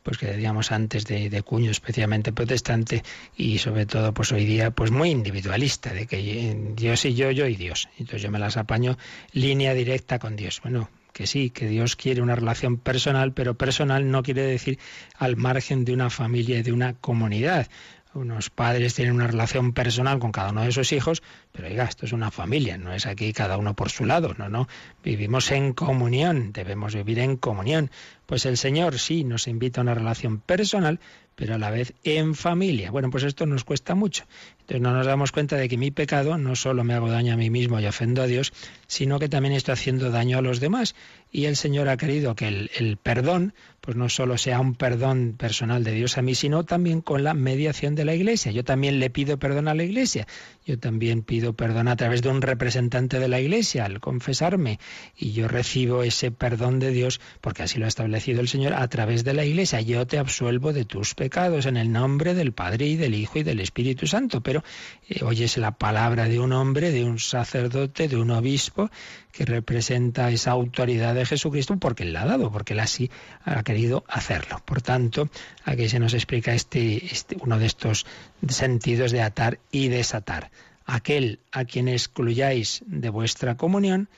[0.04, 3.04] pues que decíamos antes de, de, cuño especialmente protestante
[3.38, 7.45] y sobre todo pues hoy día pues muy individualista de que Dios y yo, yo
[7.45, 7.88] y Dios.
[8.00, 8.97] Entonces yo me las apaño
[9.32, 10.60] línea directa con Dios.
[10.63, 14.80] Bueno, que sí, que Dios quiere una relación personal, pero personal no quiere decir
[15.17, 17.67] al margen de una familia y de una comunidad.
[18.13, 22.06] Unos padres tienen una relación personal con cada uno de sus hijos, pero oiga, esto
[22.06, 24.67] es una familia, no es aquí cada uno por su lado, no, no.
[25.02, 27.89] Vivimos en comunión, debemos vivir en comunión.
[28.26, 31.00] Pues el Señor sí nos invita a una relación personal,
[31.41, 32.91] pero a la vez en familia.
[32.91, 34.25] Bueno, pues esto nos cuesta mucho.
[34.60, 37.36] Entonces no nos damos cuenta de que mi pecado no solo me hago daño a
[37.36, 38.54] mí mismo y ofendo a Dios,
[38.86, 40.93] sino que también estoy haciendo daño a los demás.
[41.32, 45.34] Y el Señor ha querido que el, el perdón, pues no solo sea un perdón
[45.36, 48.51] personal de Dios a mí, sino también con la mediación de la Iglesia.
[48.51, 50.27] Yo también le pido perdón a la Iglesia.
[50.71, 54.79] Yo también pido perdón a través de un representante de la Iglesia al confesarme.
[55.17, 58.88] Y yo recibo ese perdón de Dios porque así lo ha establecido el Señor a
[58.88, 59.81] través de la Iglesia.
[59.81, 63.43] Yo te absuelvo de tus pecados en el nombre del Padre y del Hijo y
[63.43, 64.39] del Espíritu Santo.
[64.39, 64.63] Pero
[65.10, 68.89] eh, oyes la palabra de un hombre, de un sacerdote, de un obispo,
[69.34, 73.12] que representa esa autoridad de Jesucristo porque Él la ha dado, porque Él así
[73.43, 74.62] ha querido hacerlo.
[74.63, 75.29] Por tanto,
[75.65, 78.05] aquí se nos explica este, este uno de estos
[78.47, 80.51] sentidos de atar y desatar.
[80.86, 84.10] Aquel a quien excluyáis de vuestra comunión,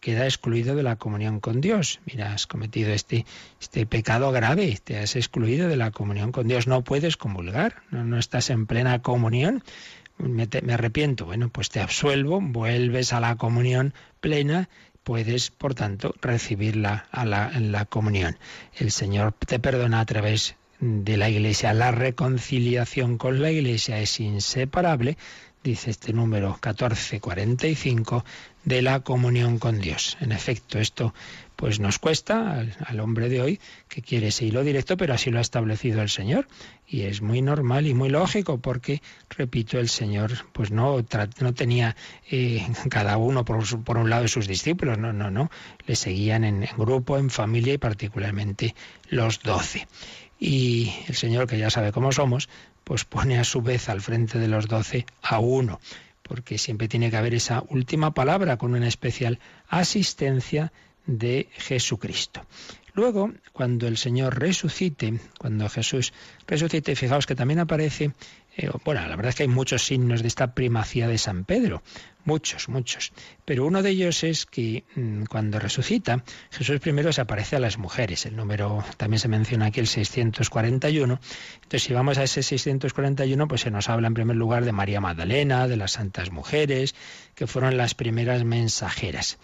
[0.00, 2.00] queda excluido de la comunión con Dios.
[2.06, 3.24] Mira, has cometido este,
[3.60, 6.66] este pecado grave, te has excluido de la comunión con Dios.
[6.66, 9.62] No puedes comulgar, no, no estás en plena comunión.
[10.18, 14.68] Me, arrepiento, bueno, pues te absuelvo, vuelves a la comunión plena,
[15.04, 18.36] puedes, por tanto, recibirla la, en la comunión.
[18.74, 21.72] El Señor te perdona a través de la Iglesia.
[21.74, 25.16] La reconciliación con la Iglesia es inseparable
[25.62, 28.24] dice este número 1445,
[28.64, 30.16] de la comunión con Dios.
[30.20, 31.14] En efecto, esto
[31.56, 35.38] pues nos cuesta al, hombre de hoy que quiere ese hilo directo, pero así lo
[35.38, 36.46] ha establecido el Señor.
[36.86, 41.04] Y es muy normal y muy lógico porque, repito, el Señor pues no,
[41.40, 41.96] no tenía
[42.30, 45.50] eh, cada uno por, un lado sus discípulos, no, no, no.
[45.86, 48.74] Le seguían en grupo, en familia y particularmente
[49.08, 49.88] los doce.
[50.38, 52.48] Y el Señor, que ya sabe cómo somos,
[52.84, 55.80] pues pone a su vez al frente de los doce a uno,
[56.22, 60.72] porque siempre tiene que haber esa última palabra con una especial asistencia
[61.06, 62.44] de Jesucristo.
[62.94, 66.12] Luego, cuando el Señor resucite, cuando Jesús
[66.46, 68.12] resucite, fijaos que también aparece
[68.58, 71.80] eh, bueno, la verdad es que hay muchos signos de esta primacía de San Pedro,
[72.28, 73.12] muchos, muchos.
[73.46, 77.78] Pero uno de ellos es que mm, cuando resucita, Jesús primero se aparece a las
[77.78, 78.26] mujeres.
[78.26, 81.20] El número también se menciona aquí, el 641.
[81.54, 85.00] Entonces, si vamos a ese 641, pues se nos habla en primer lugar de María
[85.00, 86.94] Magdalena, de las santas mujeres,
[87.34, 89.38] que fueron las primeras mensajeras.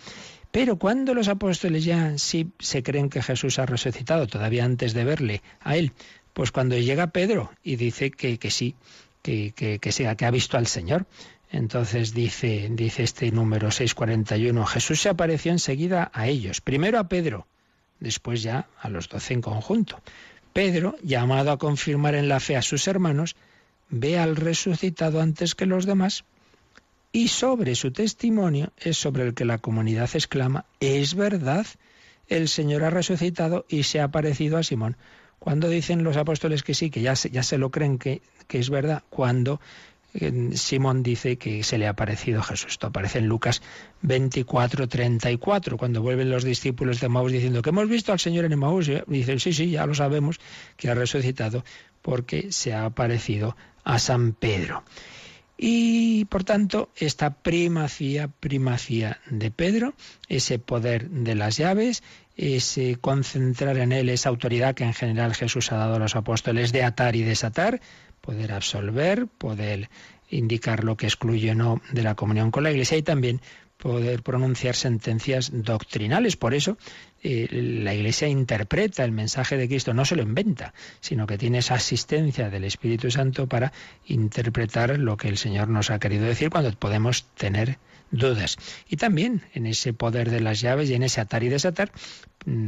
[0.53, 5.05] Pero cuando los apóstoles ya sí se creen que Jesús ha resucitado, todavía antes de
[5.05, 5.93] verle a él,
[6.35, 8.77] pues cuando llega Pedro y dice que, que sí,
[9.25, 11.07] que, que, sea, que ha visto al Señor.
[11.55, 17.47] Entonces dice, este número 641, Jesús se apareció enseguida a ellos, primero a Pedro,
[18.01, 20.01] después ya a los doce en conjunto.
[20.53, 23.37] Pedro, llamado a confirmar en la fe a sus hermanos,
[23.89, 26.25] ve al resucitado antes que los demás
[27.13, 31.69] y sobre su testimonio es sobre el que la comunidad exclama, es verdad,
[32.27, 34.97] el Señor ha resucitado y se ha aparecido a Simón.
[35.39, 39.61] Cuando dicen los apóstoles que sí, que ya se, lo creen que, es verdad, cuando
[40.55, 42.73] Simón dice que se le ha aparecido Jesús.
[42.73, 43.63] Esto aparece en Lucas
[44.03, 48.59] 24, 34, cuando vuelven los discípulos de Maús diciendo que hemos visto al Señor en
[48.59, 48.89] Maús.
[48.89, 50.39] Y dicen, sí, sí, ya lo sabemos,
[50.77, 51.65] que ha resucitado
[52.01, 54.85] porque se ha aparecido a San Pedro.
[55.57, 59.95] Y por tanto, esta primacía, primacía de Pedro,
[60.29, 62.03] ese poder de las llaves,
[62.37, 66.73] ese concentrar en él esa autoridad que en general Jesús ha dado a los apóstoles
[66.73, 67.81] de atar y desatar,
[68.25, 69.91] poder absolver, poder
[70.31, 73.41] indicar lo que excluye o no de la comunión con la Iglesia y también
[73.77, 76.37] poder pronunciar sentencias doctrinales.
[76.37, 76.79] Por eso
[77.23, 81.59] eh, la Iglesia interpreta el mensaje de Cristo, no se lo inventa, sino que tiene
[81.59, 83.73] esa asistencia del Espíritu Santo para
[84.07, 87.79] interpretar lo que el Señor nos ha querido decir cuando podemos tener
[88.11, 88.57] dudas.
[88.89, 91.93] Y también en ese poder de las llaves y en ese atar y desatar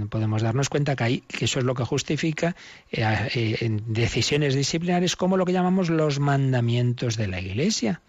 [0.08, 2.56] podemos darnos cuenta que, eso es lo que justifica
[2.90, 8.00] eh, eh, en decisiones disciplinares como lo que llamamos los mandamientos de la Iglesia.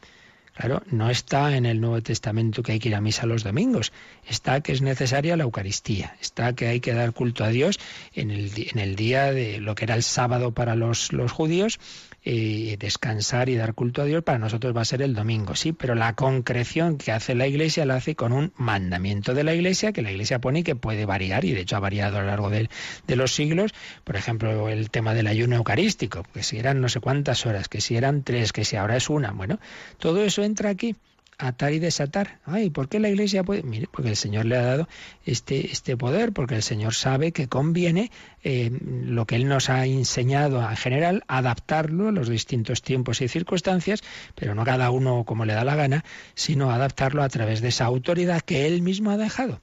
[0.54, 3.94] Claro, no está en el Nuevo Testamento que hay que ir a misa los domingos,
[4.28, 7.80] está que es necesaria la Eucaristía, está que hay que dar culto a Dios
[8.16, 11.80] en el, en el día de lo que era el sábado para los judíos,
[12.30, 15.72] eh, descansar y dar culto a Dios para nosotros va a ser el domingo, sí,
[15.72, 19.94] pero la concreción que hace la Iglesia la hace con un mandamiento de la Iglesia
[19.94, 22.28] que la Iglesia pone y que puede variar y de hecho ha variado a lo
[22.28, 22.70] largo de,
[23.08, 23.74] de los siglos.
[24.04, 27.80] Por ejemplo, el tema del ayuno eucarístico, que si eran no sé cuántas horas, que
[27.80, 29.32] si eran tres, que si ahora es una.
[29.32, 29.58] Bueno,
[29.98, 30.98] todo eso entra aquí
[31.38, 32.40] atar y desatar.
[32.46, 33.64] Ay, ¿por qué la Iglesia puede?
[33.64, 34.88] Mire, porque el Señor le ha dado
[35.26, 38.12] este, este poder, porque el Señor sabe que conviene
[38.44, 43.28] eh, lo que Él nos ha enseñado en general, adaptarlo a los distintos tiempos y
[43.28, 44.04] circunstancias,
[44.36, 47.86] pero no cada uno como le da la gana, sino adaptarlo a través de esa
[47.86, 49.62] autoridad que Él mismo ha dejado.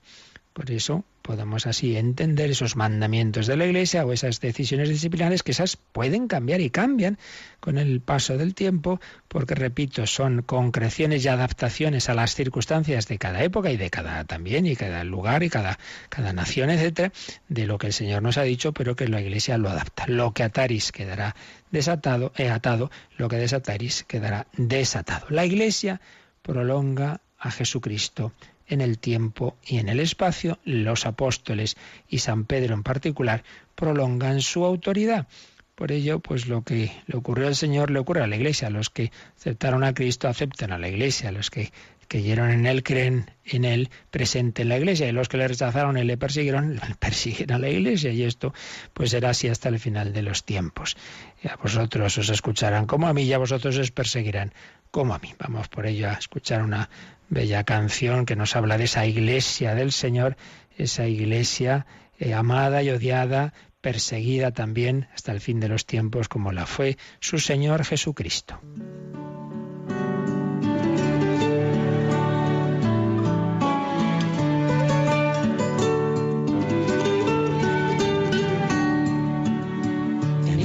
[0.52, 5.52] Por eso podemos así entender esos mandamientos de la Iglesia o esas decisiones disciplinares que
[5.52, 7.16] esas pueden cambiar y cambian
[7.60, 13.16] con el paso del tiempo, porque repito, son concreciones y adaptaciones a las circunstancias de
[13.16, 15.78] cada época y de cada también y cada lugar y cada,
[16.10, 17.10] cada nación, etcétera,
[17.48, 20.04] de lo que el Señor nos ha dicho, pero que la Iglesia lo adapta.
[20.06, 21.34] Lo que ataris quedará
[21.70, 25.24] desatado, he atado, lo que desataris quedará desatado.
[25.30, 26.02] La Iglesia
[26.42, 28.32] prolonga a Jesucristo
[28.68, 30.58] en el tiempo y en el espacio.
[30.64, 31.76] Los apóstoles
[32.08, 35.26] y San Pedro en particular prolongan su autoridad.
[35.74, 38.70] Por ello, pues lo que le ocurrió al Señor le ocurre a la Iglesia.
[38.70, 41.32] Los que aceptaron a Cristo aceptan a la Iglesia.
[41.32, 41.72] Los que
[42.06, 45.08] creyeron en Él creen en Él presente en la Iglesia.
[45.08, 48.12] Y los que le rechazaron y le persiguieron, persiguen a la Iglesia.
[48.12, 48.52] Y esto
[48.92, 50.96] pues será así hasta el final de los tiempos.
[51.42, 54.52] Y a vosotros os escucharán como a mí y a vosotros os perseguirán
[54.90, 55.34] como a mí.
[55.38, 56.88] Vamos por ello a escuchar una
[57.28, 60.36] bella canción que nos habla de esa Iglesia del Señor,
[60.76, 61.86] esa Iglesia
[62.18, 66.96] eh, amada y odiada, perseguida también hasta el fin de los tiempos como la fue
[67.20, 68.60] su Señor Jesucristo.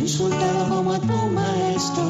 [0.10, 2.04] Insultado como a tu maestro,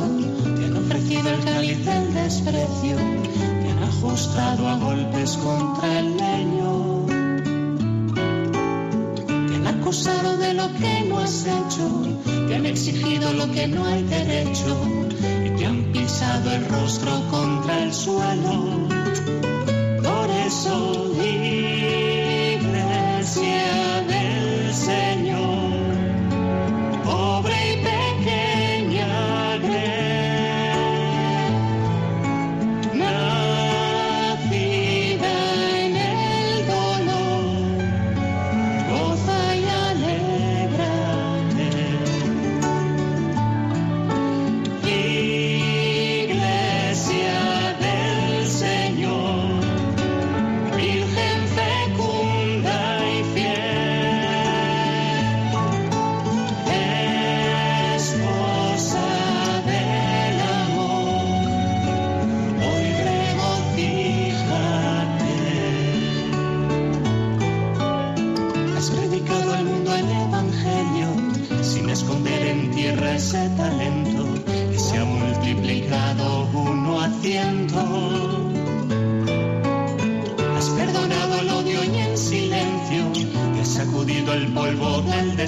[0.55, 7.05] te han ofrecido el cáliz del desprecio, te han ajustado a golpes contra el leño.
[9.67, 11.85] Acusado de lo que no has hecho,
[12.47, 14.77] te han exigido lo que no hay derecho.
[15.45, 18.87] Y te han pisado el rostro contra el suelo.
[20.01, 20.99] Por eso,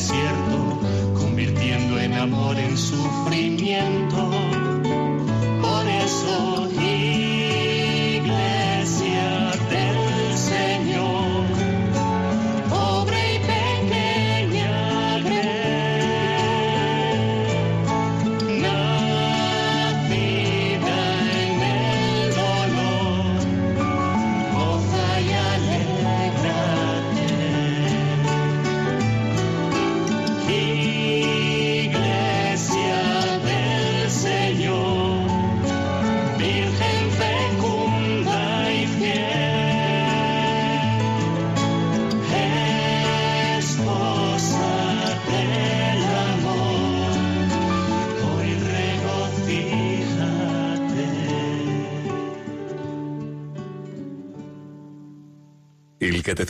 [0.02, 0.61] desierto,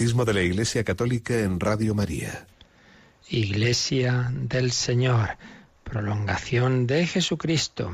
[0.02, 2.48] De la Iglesia Católica en Radio María.
[3.30, 5.38] Iglesia del Señor,
[5.84, 7.94] prolongación de Jesucristo.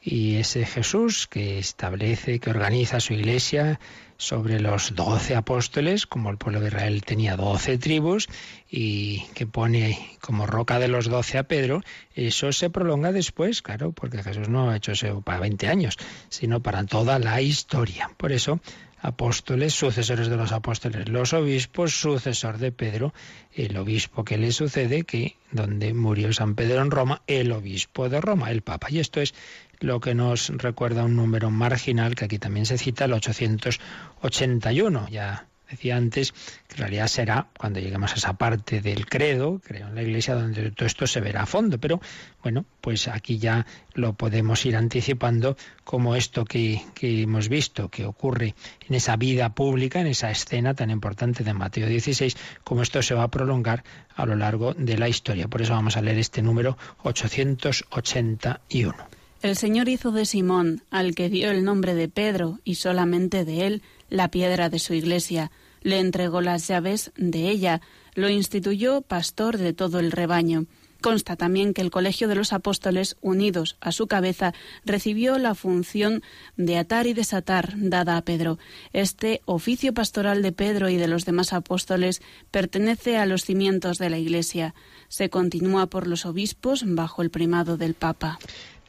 [0.00, 3.78] Y ese Jesús que establece, que organiza su iglesia
[4.16, 8.30] sobre los doce apóstoles, como el pueblo de Israel tenía doce tribus,
[8.70, 11.82] y que pone como roca de los doce a Pedro,
[12.14, 15.98] eso se prolonga después, claro, porque Jesús no ha hecho eso para 20 años,
[16.30, 18.10] sino para toda la historia.
[18.16, 18.58] Por eso
[19.02, 23.12] apóstoles, sucesores de los apóstoles, los obispos, sucesor de Pedro,
[23.52, 28.20] el obispo que le sucede, que donde murió San Pedro en Roma, el obispo de
[28.20, 28.86] Roma, el Papa.
[28.90, 29.34] Y esto es
[29.80, 35.08] lo que nos recuerda un número marginal que aquí también se cita, el 881.
[35.10, 36.32] Ya decía antes
[36.68, 40.34] que en realidad será cuando lleguemos a esa parte del credo, creo en la iglesia,
[40.34, 41.78] donde todo esto se verá a fondo.
[41.78, 42.00] Pero
[42.42, 48.04] bueno, pues aquí ya lo podemos ir anticipando como esto que, que hemos visto, que
[48.04, 48.54] ocurre
[48.88, 53.14] en esa vida pública, en esa escena tan importante de Mateo 16, como esto se
[53.14, 53.82] va a prolongar
[54.14, 55.48] a lo largo de la historia.
[55.48, 59.22] Por eso vamos a leer este número 881.
[59.42, 63.66] El Señor hizo de Simón, al que dio el nombre de Pedro, y solamente de
[63.66, 63.82] él,
[64.12, 65.50] la piedra de su iglesia.
[65.80, 67.80] Le entregó las llaves de ella,
[68.14, 70.66] lo instituyó pastor de todo el rebaño.
[71.00, 74.54] Consta también que el Colegio de los Apóstoles, unidos a su cabeza,
[74.84, 76.22] recibió la función
[76.56, 78.58] de atar y desatar dada a Pedro.
[78.92, 84.10] Este oficio pastoral de Pedro y de los demás apóstoles pertenece a los cimientos de
[84.10, 84.74] la Iglesia.
[85.08, 88.38] Se continúa por los obispos bajo el primado del Papa.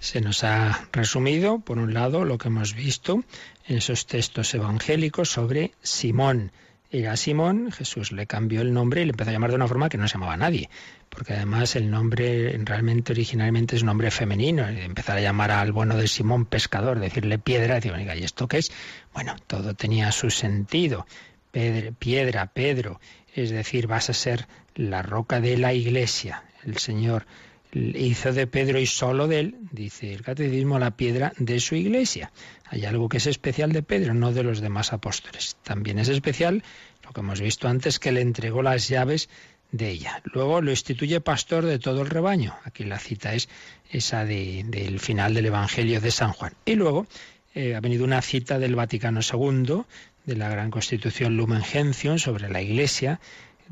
[0.03, 3.23] Se nos ha resumido, por un lado, lo que hemos visto
[3.65, 6.51] en esos textos evangélicos sobre Simón.
[6.91, 9.87] Era Simón, Jesús le cambió el nombre y le empezó a llamar de una forma
[9.87, 10.69] que no se llamaba nadie,
[11.07, 14.67] porque además el nombre realmente originalmente es un nombre femenino.
[14.67, 18.57] Empezar a llamar al bueno de Simón pescador, decirle piedra, decir, oiga, ¿y esto qué
[18.57, 18.73] es?
[19.13, 21.07] Bueno, todo tenía su sentido.
[21.97, 22.99] piedra, Pedro,
[23.33, 26.43] es decir, vas a ser la roca de la iglesia.
[26.65, 27.25] El Señor
[27.73, 32.31] hizo de Pedro y solo de él, dice el catecismo, la piedra de su iglesia.
[32.65, 35.57] Hay algo que es especial de Pedro, no de los demás apóstoles.
[35.63, 36.63] También es especial
[37.03, 39.29] lo que hemos visto antes, que le entregó las llaves
[39.71, 40.21] de ella.
[40.25, 42.55] Luego lo instituye pastor de todo el rebaño.
[42.63, 43.49] Aquí la cita es
[43.89, 46.53] esa del final del Evangelio de San Juan.
[46.65, 47.07] Y luego
[47.55, 49.83] eh, ha venido una cita del Vaticano II,
[50.25, 53.19] de la gran constitución Lumen Gentium sobre la Iglesia,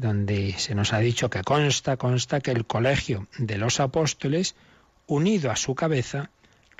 [0.01, 4.55] donde se nos ha dicho que consta, consta que el colegio de los apóstoles,
[5.05, 6.31] unido a su cabeza,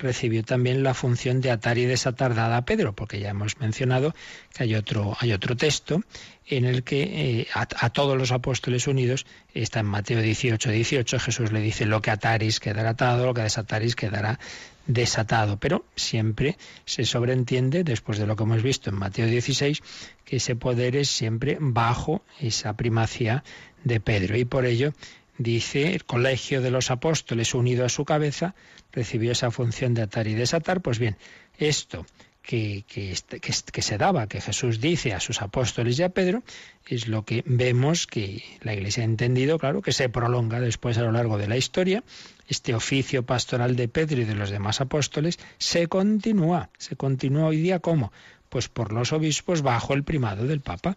[0.02, 4.14] recibió también la función de atar y desatar dada a Pedro, porque ya hemos mencionado
[4.54, 6.02] que hay otro, hay otro texto
[6.46, 7.02] en el que
[7.40, 12.02] eh, a, todos los apóstoles unidos, está en Mateo 18, 18, Jesús le dice, lo
[12.02, 14.38] que ataris quedará atado, lo que desataris quedará
[14.86, 15.58] desatado.
[15.58, 19.80] Pero siempre se sobreentiende, después de lo que hemos visto en Mateo 16,
[20.24, 23.44] que ese poder es siempre bajo esa primacía
[23.84, 24.36] de Pedro.
[24.36, 24.92] Y por ello
[25.38, 28.54] dice, el colegio de los apóstoles unido a su cabeza
[28.92, 30.80] recibió esa función de atar y desatar.
[30.80, 31.16] Pues bien,
[31.58, 32.06] esto
[32.42, 36.42] que, que, que, se daba, que Jesús dice a sus apóstoles y a Pedro,
[36.86, 41.02] es lo que vemos que la Iglesia ha entendido, claro, que se prolonga después a
[41.02, 42.02] lo largo de la historia.
[42.48, 46.70] Este oficio pastoral de Pedro y de los demás apóstoles se continúa.
[46.78, 48.12] ¿Se continúa hoy día cómo?
[48.48, 50.96] Pues por los obispos bajo el primado del Papa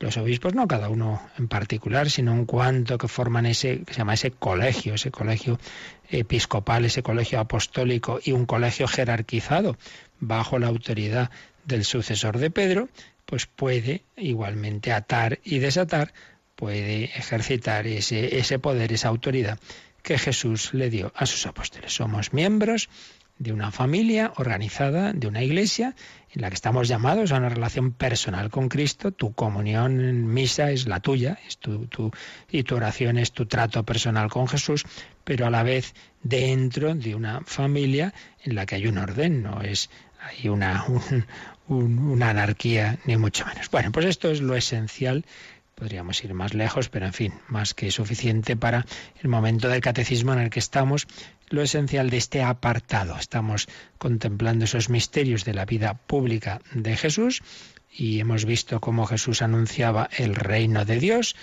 [0.00, 3.98] los obispos, no cada uno en particular, sino en cuanto que forman ese, que se
[3.98, 5.58] llama ese colegio, ese colegio
[6.08, 9.76] episcopal, ese colegio apostólico y un colegio jerarquizado
[10.18, 11.30] bajo la autoridad
[11.66, 12.88] del sucesor de Pedro,
[13.26, 16.14] pues puede igualmente atar y desatar,
[16.56, 19.58] puede ejercitar ese, ese poder, esa autoridad
[20.02, 21.92] que Jesús le dio a sus apóstoles.
[21.92, 22.88] Somos miembros
[23.40, 25.96] de una familia organizada, de una iglesia,
[26.30, 29.12] en la que estamos llamados a una relación personal con Cristo.
[29.12, 31.88] Tu comunión en misa es la tuya, es tu,
[32.50, 34.84] y tu oración es tu trato personal con Jesús,
[35.24, 38.12] pero a la vez dentro de una familia
[38.44, 39.88] en la que hay un orden, no es
[40.20, 40.84] hay una,
[41.68, 43.70] una anarquía, ni mucho menos.
[43.70, 45.24] Bueno, pues esto es lo esencial
[45.80, 48.84] podríamos ir más lejos, pero en fin, más que suficiente para
[49.22, 51.08] el momento del catecismo en el que estamos
[51.48, 53.16] lo esencial de este apartado.
[53.16, 53.66] Estamos
[53.96, 57.42] contemplando esos misterios de la vida pública de Jesús
[57.90, 61.34] y hemos visto cómo Jesús anunciaba el reino de Dios,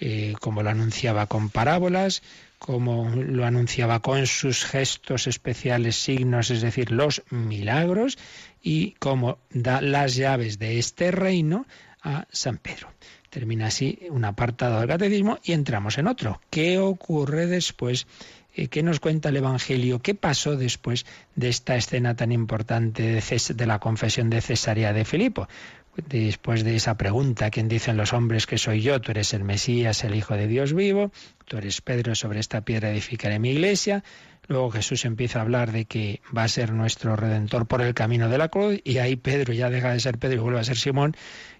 [0.00, 2.24] eh, cómo lo anunciaba con parábolas,
[2.58, 8.18] cómo lo anunciaba con sus gestos especiales, signos, es decir, los milagros,
[8.60, 11.64] y cómo da las llaves de este reino
[12.02, 12.88] a San Pedro.
[13.34, 16.40] Termina así un apartado del catecismo y entramos en otro.
[16.50, 18.06] ¿Qué ocurre después
[18.54, 19.98] eh, ¿Qué nos cuenta el Evangelio?
[20.00, 21.04] ¿Qué pasó después
[21.34, 25.48] de esta escena tan importante de, la confesión de Cesarea de Filipo?
[25.96, 29.00] Después de esa pregunta, ¿quién dicen los hombres que soy yo?
[29.00, 31.10] Tú eres el Mesías, el Hijo de Dios vivo,
[31.44, 34.04] tú eres Pedro, sobre esta piedra edificaré mi iglesia.
[34.46, 38.28] Luego Jesús empieza a hablar de que va a ser nuestro redentor por el camino
[38.28, 40.76] de la cruz y ahí Pedro ya deja de ser Pedro y vuelve a ser
[40.76, 41.16] Simón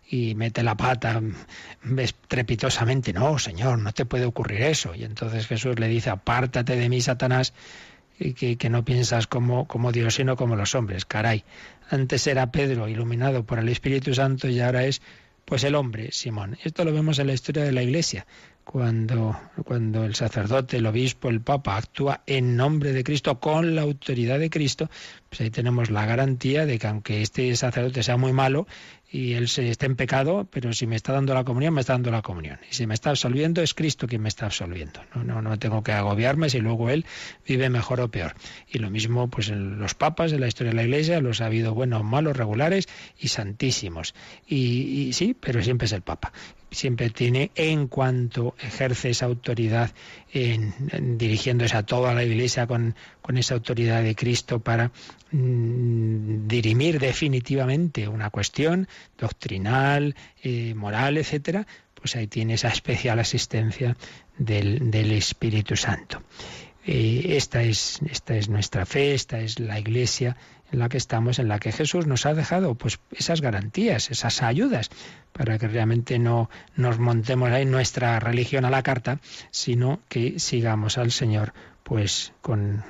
[0.08, 1.20] y mete la pata
[1.98, 4.94] estrepitosamente, no, Señor, no te puede ocurrir eso.
[4.94, 7.52] Y entonces Jesús le dice, apártate de mí, Satanás,
[8.18, 11.04] que, que no piensas como, como Dios, sino como los hombres.
[11.04, 11.44] Caray,
[11.90, 15.02] antes era Pedro iluminado por el Espíritu Santo y ahora es
[15.44, 16.56] pues el hombre, Simón.
[16.64, 18.26] Esto lo vemos en la historia de la Iglesia.
[18.64, 23.82] Cuando, cuando el sacerdote, el obispo, el papa actúa en nombre de Cristo, con la
[23.82, 24.88] autoridad de Cristo,
[25.28, 28.66] pues ahí tenemos la garantía de que aunque este sacerdote sea muy malo,
[29.14, 31.92] y él se está en pecado, pero si me está dando la comunión, me está
[31.92, 32.58] dando la comunión.
[32.68, 35.02] Y si me está absolviendo, es Cristo quien me está absolviendo.
[35.14, 37.06] No, no, no tengo que agobiarme si luego él
[37.46, 38.34] vive mejor o peor.
[38.66, 41.46] Y lo mismo, pues en los papas en la historia de la Iglesia los ha
[41.46, 44.16] habido buenos, malos, regulares y santísimos.
[44.48, 46.32] Y, sí, pero siempre es el Papa.
[46.74, 49.92] Siempre tiene, en cuanto ejerce esa autoridad
[50.32, 50.74] en,
[51.16, 54.90] dirigiéndose a toda la Iglesia con, con esa autoridad de Cristo para
[55.30, 63.96] mm, dirimir definitivamente una cuestión doctrinal, eh, moral, etcétera, pues ahí tiene esa especial asistencia
[64.36, 66.22] del, del Espíritu Santo.
[66.86, 70.36] Eh, esta, es, esta es nuestra fe, esta es la iglesia
[70.74, 74.42] en la que estamos, en la que Jesús nos ha dejado pues esas garantías, esas
[74.42, 74.90] ayudas,
[75.32, 79.20] para que realmente no nos montemos ahí nuestra religión a la carta,
[79.50, 82.84] sino que sigamos al Señor pues con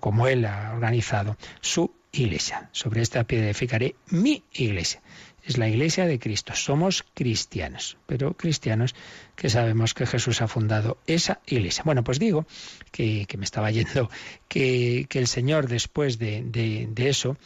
[0.00, 2.70] como Él ha organizado su iglesia.
[2.72, 5.02] Sobre esta piedra edificaré mi iglesia.
[5.46, 6.54] Es la iglesia de Cristo.
[6.56, 8.96] Somos cristianos, pero cristianos
[9.36, 11.84] que sabemos que Jesús ha fundado esa iglesia.
[11.84, 12.46] Bueno, pues digo
[12.90, 14.10] que, me estaba yendo
[14.48, 17.36] que, el Señor después de, de eso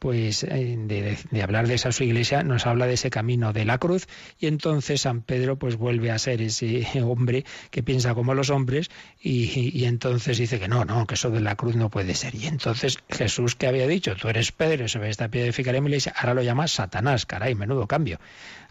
[0.00, 3.76] pues eh, de, hablar de esa su iglesia nos habla de ese camino de la
[3.76, 8.48] cruz y entonces San Pedro pues vuelve a ser ese hombre que piensa como los
[8.48, 8.90] hombres
[9.20, 12.34] y, entonces dice que no, no, que eso de la cruz no puede ser.
[12.34, 16.14] Y entonces Jesús que había dicho, tú eres Pedro, sobre esta piedra edificaré mi iglesia,
[16.16, 18.18] ahora lo llama Satanás, caray, menudo cambio.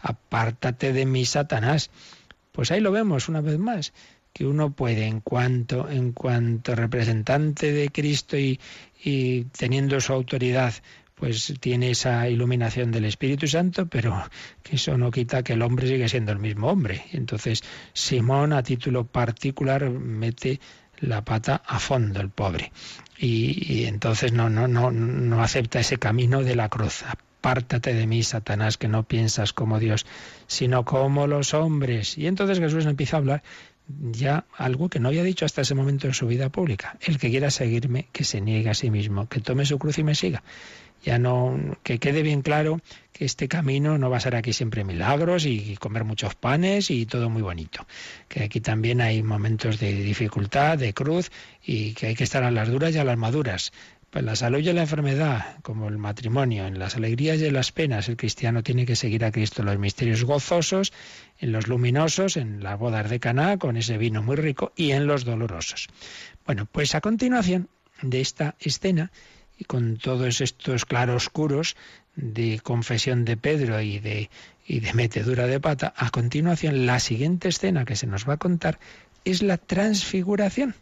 [0.00, 1.90] Apártate de mí, Satanás.
[2.50, 3.92] Pues ahí lo vemos una vez más
[4.32, 8.60] que uno puede en cuanto en cuanto representante de Cristo y,
[9.02, 10.74] y teniendo su autoridad
[11.20, 14.24] pues tiene esa iluminación del Espíritu Santo, pero
[14.70, 17.04] eso no quita que el hombre sigue siendo el mismo hombre.
[17.12, 17.62] Entonces,
[17.92, 20.60] Simón, a título particular, mete
[20.98, 22.72] la pata a fondo, el pobre.
[23.18, 27.02] Y, entonces no, no, no, no acepta ese camino de la cruz.
[27.02, 30.06] Apártate de mí, Satanás, que no piensas como Dios,
[30.46, 32.16] sino como los hombres.
[32.16, 33.42] Y entonces Jesús empieza a hablar
[34.12, 36.96] ya algo que no había dicho hasta ese momento en su vida pública.
[37.00, 40.04] El que quiera seguirme, que se niegue a sí mismo, que tome su cruz y
[40.04, 40.42] me siga
[41.02, 42.80] ya no que quede bien claro
[43.12, 47.06] que este camino no va a ser aquí siempre milagros y comer muchos panes y
[47.06, 47.86] todo muy bonito,
[48.28, 51.30] que aquí también hay momentos de dificultad, de cruz
[51.64, 53.72] y que hay que estar a las duras y a las maduras.
[54.10, 57.70] Pues la salud y la enfermedad, como el matrimonio, en las alegrías y en las
[57.70, 60.92] penas, el cristiano tiene que seguir a Cristo en los misterios gozosos,
[61.38, 65.06] en los luminosos, en las bodas de Caná, con ese vino muy rico, y en
[65.06, 65.86] los dolorosos.
[66.44, 67.68] Bueno, pues a continuación
[68.02, 69.12] de esta escena,
[69.56, 71.76] y con todos estos claroscuros
[72.16, 74.28] de confesión de Pedro y de,
[74.66, 78.38] y de metedura de pata, a continuación la siguiente escena que se nos va a
[78.38, 78.80] contar
[79.24, 80.74] es la transfiguración.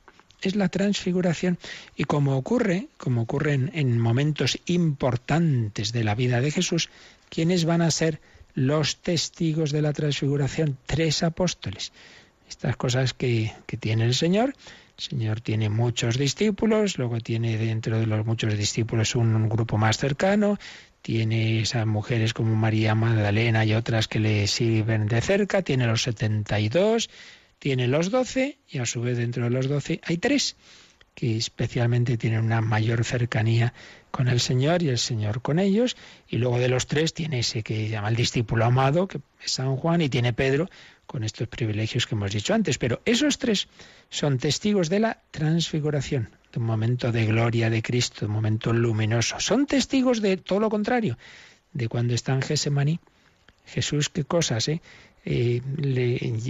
[0.43, 1.59] Es la transfiguración.
[1.97, 6.91] Y como ocurre, como ocurre en, en momentos importantes de la vida de Jesús,
[7.29, 8.21] ¿quiénes van a ser
[8.55, 10.79] los testigos de la transfiguración?
[10.87, 11.93] Tres apóstoles.
[12.49, 14.55] Estas cosas que, que tiene el Señor
[14.99, 20.59] Señor tiene muchos discípulos, luego tiene dentro de los muchos discípulos un, grupo más cercano,
[21.03, 26.03] tiene esas mujeres como María Magdalena y otras que le sirven de cerca, tiene los
[26.03, 27.11] 72,
[27.59, 30.57] tiene los 12 y a su vez dentro de los 12 hay tres
[31.19, 33.75] que especialmente tienen una mayor cercanía
[34.13, 35.97] con el Señor y el Señor con ellos.
[36.29, 39.75] Y luego de los tres tiene ese que llama el discípulo amado, que es San
[39.75, 40.71] Juan, y tiene Pedro,
[41.07, 42.79] con estos privilegios que hemos dicho antes.
[42.79, 43.67] Pero esos tres
[44.11, 48.73] son testigos de la transfiguración, de un momento de gloria de Cristo, de un momento
[48.73, 49.41] luminoso.
[49.41, 51.19] Son testigos de todo lo contrario,
[51.73, 53.01] de cuando está en Gesemaní.
[53.69, 54.81] Jesús, qué cosas, ¿eh?
[55.25, 55.61] eh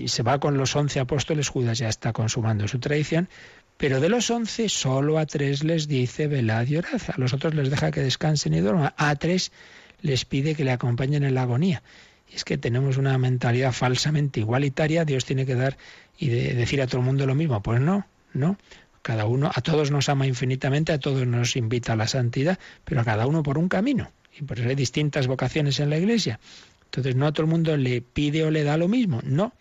[0.07, 3.29] se va con los once apóstoles, Judas ya está consumando su tradición,
[3.77, 7.55] pero de los once solo a tres les dice velad y orad, a los otros
[7.55, 9.53] les deja que descansen y duerman, a tres
[10.01, 11.83] les pide que le acompañen en la agonía.
[12.31, 15.77] Y es que tenemos una mentalidad falsamente igualitaria, Dios tiene que dar
[16.19, 17.63] y decir a todo el mundo lo mismo.
[17.63, 18.59] Pues no, no.
[19.03, 23.01] Cada uno, a todos nos ama infinitamente, a todos nos invita a la santidad, pero
[23.01, 24.11] a cada uno por un camino.
[24.39, 26.41] Y por eso hay distintas vocaciones en la iglesia.
[26.89, 29.53] Entonces no a todo el mundo le pide o le da lo mismo, no.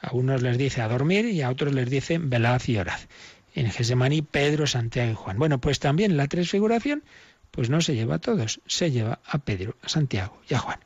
[0.00, 2.98] A unos les dice a dormir y a otros les dice velad y orad.
[3.54, 5.38] En Gesemaní, Pedro, Santiago y Juan.
[5.38, 7.04] Bueno, pues también la transfiguración,
[7.50, 10.80] pues no se lleva a todos, se lleva a Pedro, a Santiago y a Juan.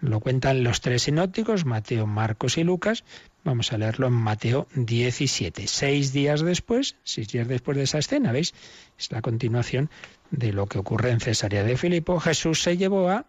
[0.00, 3.04] Lo cuentan los tres sinópticos, Mateo, Marcos y Lucas.
[3.42, 5.66] Vamos a leerlo en Mateo 17.
[5.66, 8.54] Seis días después, seis días después de esa escena, ¿veis?
[8.98, 9.90] Es la continuación
[10.30, 12.20] de lo que ocurre en Cesarea de Filipo.
[12.20, 13.24] Jesús se llevó a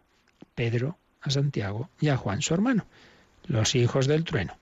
[0.54, 2.86] Pedro, a Santiago y a Juan, su hermano,
[3.46, 4.58] los hijos del trueno.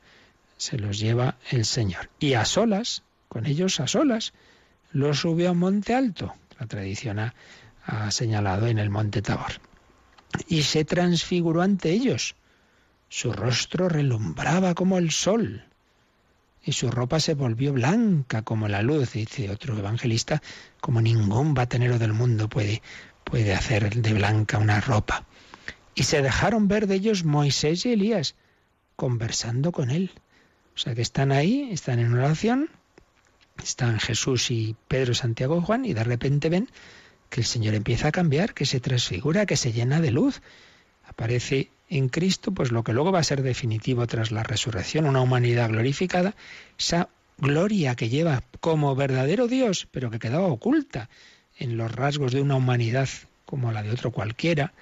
[0.58, 2.10] Se los lleva el Señor.
[2.20, 4.34] Y a solas, con ellos a solas,
[4.92, 6.34] los subió a un monte alto.
[6.60, 9.54] La tradición ha señalado en el monte Tabor
[10.48, 12.36] y se transfiguró ante ellos.
[13.10, 15.66] Su rostro relumbraba como el sol
[16.66, 20.42] y su ropa se volvió blanca como la luz, dice otro evangelista,
[20.80, 22.82] como ningún batenero del mundo puede,
[23.24, 25.26] puede hacer de blanca una ropa.
[25.96, 28.36] Y se dejaron ver de ellos Moisés y Elías
[28.96, 30.12] conversando con él.
[30.76, 32.70] O sea que están ahí, están en oración,
[33.64, 36.70] están Jesús y Pedro, Santiago y Juan, y de repente ven
[37.30, 40.42] que el Señor empieza a cambiar, que se transfigura, que se llena de luz.
[41.06, 45.22] Aparece en Cristo, pues lo que luego va a ser definitivo tras la resurrección, una
[45.22, 46.36] humanidad glorificada,
[46.78, 51.10] esa gloria que lleva como verdadero Dios, pero que quedaba oculta
[51.58, 53.10] en los rasgos de una humanidad
[53.46, 54.74] como la de otro cualquiera,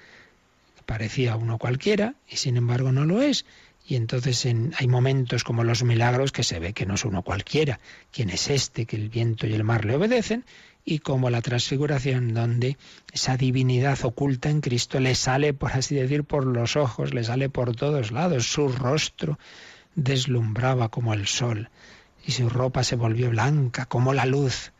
[0.82, 3.44] parecía uno cualquiera, y sin embargo no lo es.
[3.86, 7.80] Y entonces hay momentos como los milagros que se ve que no es uno cualquiera,
[8.12, 10.44] quién es este, que el viento y el mar le obedecen,
[10.84, 12.76] y como la transfiguración, donde
[13.12, 17.48] esa divinidad oculta en Cristo le sale, por así decir, por los ojos, le sale
[17.48, 18.46] por todos lados.
[18.46, 19.38] Su rostro
[19.94, 21.70] deslumbraba como el sol
[22.24, 24.72] y su ropa se volvió blanca como la luz.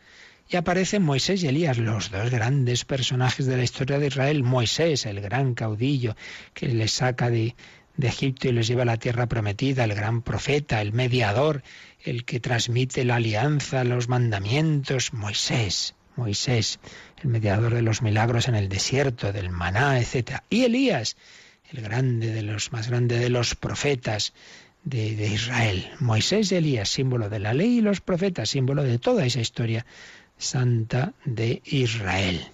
[0.49, 4.43] Y aparecen Moisés y Elías, los dos grandes personajes de la historia de Israel.
[4.43, 6.15] Moisés, el gran caudillo
[6.53, 7.55] que les saca de,
[7.97, 11.63] de Egipto y les lleva a la tierra prometida, el gran profeta, el mediador,
[12.03, 16.79] el que transmite la alianza, los mandamientos, Moisés, Moisés,
[17.21, 20.41] el mediador de los milagros en el desierto, del maná, etc.
[20.49, 21.15] Y Elías,
[21.71, 24.33] el grande de los más grande de los profetas
[24.83, 25.89] de, de Israel.
[25.99, 29.85] Moisés y Elías, símbolo de la ley y los profetas, símbolo de toda esa historia
[30.43, 32.45] santa de Israel.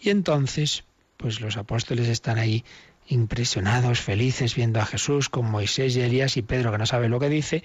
[0.00, 0.84] Y entonces,
[1.16, 2.64] pues los apóstoles están ahí
[3.08, 7.20] impresionados, felices, viendo a Jesús con Moisés y Elías y Pedro, que no sabe lo
[7.20, 7.62] que dice,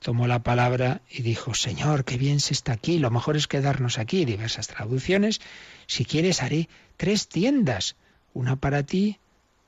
[0.00, 3.98] tomó la palabra y dijo, Señor, qué bien se está aquí, lo mejor es quedarnos
[3.98, 4.24] aquí.
[4.24, 5.40] Diversas traducciones.
[5.86, 7.96] Si quieres, haré tres tiendas,
[8.32, 9.18] una para ti,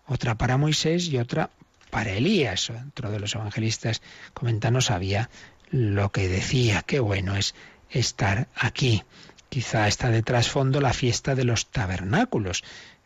[0.07, 1.51] otra para Moisés y otra
[1.91, 2.71] para Elías.
[2.71, 4.03] Otro de los evangelistas
[4.35, 5.31] comenta, no sabía
[5.71, 6.83] lo que decía.
[6.83, 7.55] Qué bueno es
[7.91, 9.03] estar aquí.
[9.49, 12.63] Quizá está de trasfondo la fiesta de los tabernáculos,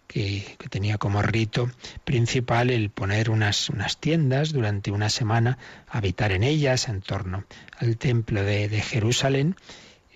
[0.06, 1.70] que, tenía como rito
[2.04, 5.58] principal el poner unas, unas tiendas durante una semana,
[5.88, 7.44] habitar en ellas en torno
[7.78, 9.56] al templo de, Jerusalén.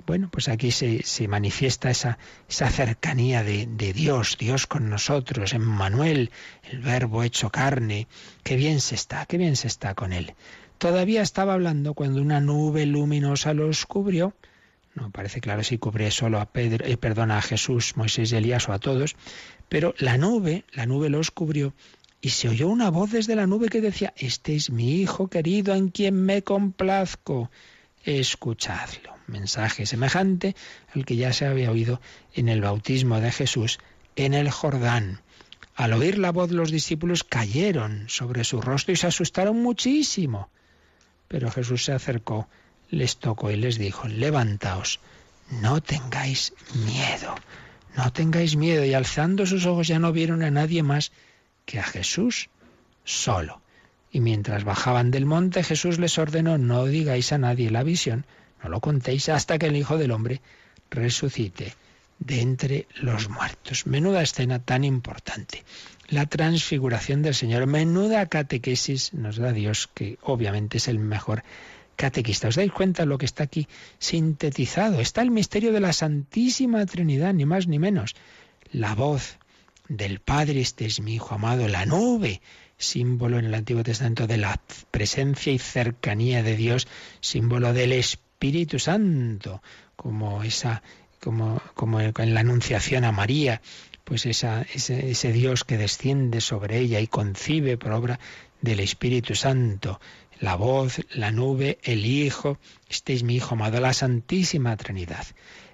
[0.07, 5.53] Bueno, pues aquí se, se manifiesta esa, esa cercanía de, de, Dios, Dios con nosotros,
[5.53, 6.31] en Manuel,
[6.71, 8.07] el verbo hecho carne.
[8.43, 10.35] Qué bien se está, qué bien se está con él.
[10.79, 14.35] Todavía estaba hablando cuando una nube luminosa los cubrió.
[14.95, 18.69] No parece claro si cubre solo a Pedro, eh, perdona, a Jesús, Moisés y Elías
[18.69, 19.17] o a todos,
[19.69, 21.75] pero la nube, la nube los cubrió
[22.21, 25.75] y se oyó una voz desde la nube que decía, este es mi Hijo querido
[25.75, 27.51] en quien me complazco,
[28.05, 29.15] escuchadlo.
[29.27, 30.57] Mensaje semejante
[30.95, 32.01] al que ya se había oído
[32.35, 33.79] en el bautismo de Jesús
[34.17, 35.21] en el Jordán.
[35.77, 40.51] Al oír la voz los discípulos cayeron sobre su rostro y se asustaron muchísimo.
[41.29, 42.49] Pero Jesús se acercó,
[42.91, 45.01] les tocó y les dijo, levantaos,
[45.51, 46.53] no tengáis
[46.87, 47.35] miedo.
[47.97, 48.85] No tengáis miedo.
[48.85, 51.13] Y alzando sus ojos ya no vieron a nadie más
[51.65, 52.49] que a Jesús
[53.05, 53.61] solo.
[54.11, 58.25] Y mientras bajaban del monte, Jesús les ordenó, no digáis a nadie la visión,
[58.63, 60.41] no lo contéis hasta que el Hijo del Hombre
[60.91, 61.75] resucite
[62.19, 63.87] de entre los muertos.
[63.87, 65.65] Menuda escena tan importante.
[66.09, 67.67] La transfiguración del Señor.
[67.67, 71.45] Menuda catequesis nos da Dios, que obviamente es el mejor
[71.99, 72.49] catequista.
[72.49, 73.67] ¿Os dais cuenta de lo que está aquí
[73.99, 75.01] sintetizado?
[75.01, 78.15] Está el misterio de la Santísima Trinidad, ni más ni menos.
[78.71, 79.39] La voz
[79.89, 82.41] del Padre, este es mi Hijo amado, la nube,
[82.79, 84.61] símbolo en el Antiguo Testamento de la
[84.93, 86.87] presencia y cercanía de Dios,
[87.21, 89.61] símbolo del Espíritu Santo,
[89.97, 90.83] como esa,
[91.21, 91.61] como,
[92.01, 93.61] en la Anunciación a María,
[94.05, 98.21] pues ese Dios que desciende sobre ella y concibe por obra
[98.61, 100.01] del Espíritu Santo
[100.41, 102.59] la voz, la nube, el Hijo,
[102.89, 105.27] este es mi Hijo amado, la Santísima Trinidad.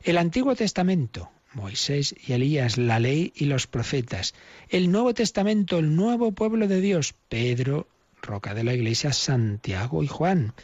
[0.03, 4.35] El Antiguo Testamento, Moisés y Elías, la ley y los profetas.
[4.69, 7.87] El Nuevo Testamento, el nuevo pueblo de Dios, Pedro,
[8.23, 10.55] roca de la Iglesia, Santiago y Juan.